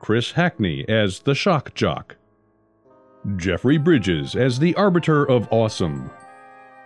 Chris 0.01 0.33
Hackney 0.33 0.85
as 0.89 1.21
the 1.21 1.37
shock 1.37 1.73
jock, 1.75 2.17
Jeffrey 3.37 3.79
Bridges 3.79 4.35
as 4.35 4.59
the 4.59 4.75
arbiter 4.75 5.25
of 5.25 5.47
awesome, 5.53 6.11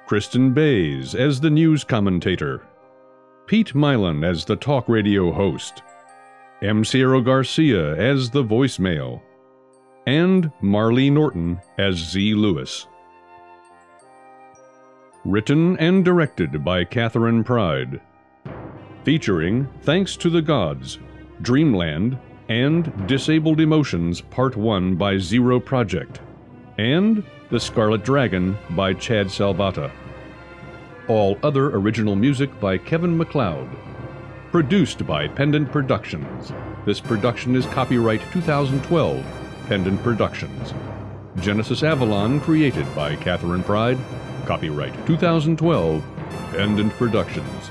Kristen 0.07 0.53
Bays 0.53 1.14
as 1.14 1.41
the 1.41 1.49
news 1.49 1.84
commentator, 1.84 2.66
Pete 3.47 3.74
Milan 3.74 4.24
as 4.24 4.45
the 4.45 4.57
talk 4.57 4.86
radio 4.91 5.32
host, 5.32 5.82
M. 6.61 6.84
Sierra 6.84 7.22
Garcia 7.22 7.97
as 7.97 8.28
the 8.28 8.45
voicemail, 8.45 9.22
and 10.07 10.53
Marlee 10.62 11.11
Norton 11.11 11.59
as 11.78 11.95
Z. 11.95 12.34
Lewis. 12.34 12.86
Written 15.24 15.78
and 15.78 16.05
directed 16.05 16.62
by 16.62 16.84
Catherine 16.84 17.43
Pride. 17.43 18.03
Featuring 19.05 19.66
Thanks 19.80 20.14
to 20.18 20.28
the 20.28 20.42
Gods, 20.42 20.98
Dreamland, 21.40 22.18
and 22.51 23.09
Disabled 23.09 23.59
Emotions 23.59 24.20
Part 24.20 24.57
1 24.57 24.96
by 24.96 25.16
Zero 25.16 25.59
Project, 25.59 26.20
and 26.76 27.24
The 27.48 27.59
Scarlet 27.59 28.05
Dragon 28.05 28.59
by 28.70 28.92
Chad 28.92 29.28
Salvata. 29.28 29.90
All 31.09 31.38
other 31.42 31.74
original 31.74 32.14
music 32.14 32.61
by 32.61 32.76
Kevin 32.76 33.16
MacLeod. 33.16 33.70
Produced 34.51 35.07
by 35.07 35.28
Pendant 35.28 35.72
Productions. 35.72 36.53
This 36.84 37.01
production 37.01 37.57
is 37.57 37.64
copyright 37.66 38.20
2012, 38.32 39.24
Pendant 39.66 40.03
Productions. 40.03 40.74
Genesis 41.40 41.82
Avalon 41.82 42.38
created 42.38 42.94
by 42.94 43.16
Catherine 43.16 43.62
Pride. 43.62 43.98
Copyright 44.44 44.94
2012, 45.07 46.05
Pendant 46.53 46.92
Productions. 46.92 47.70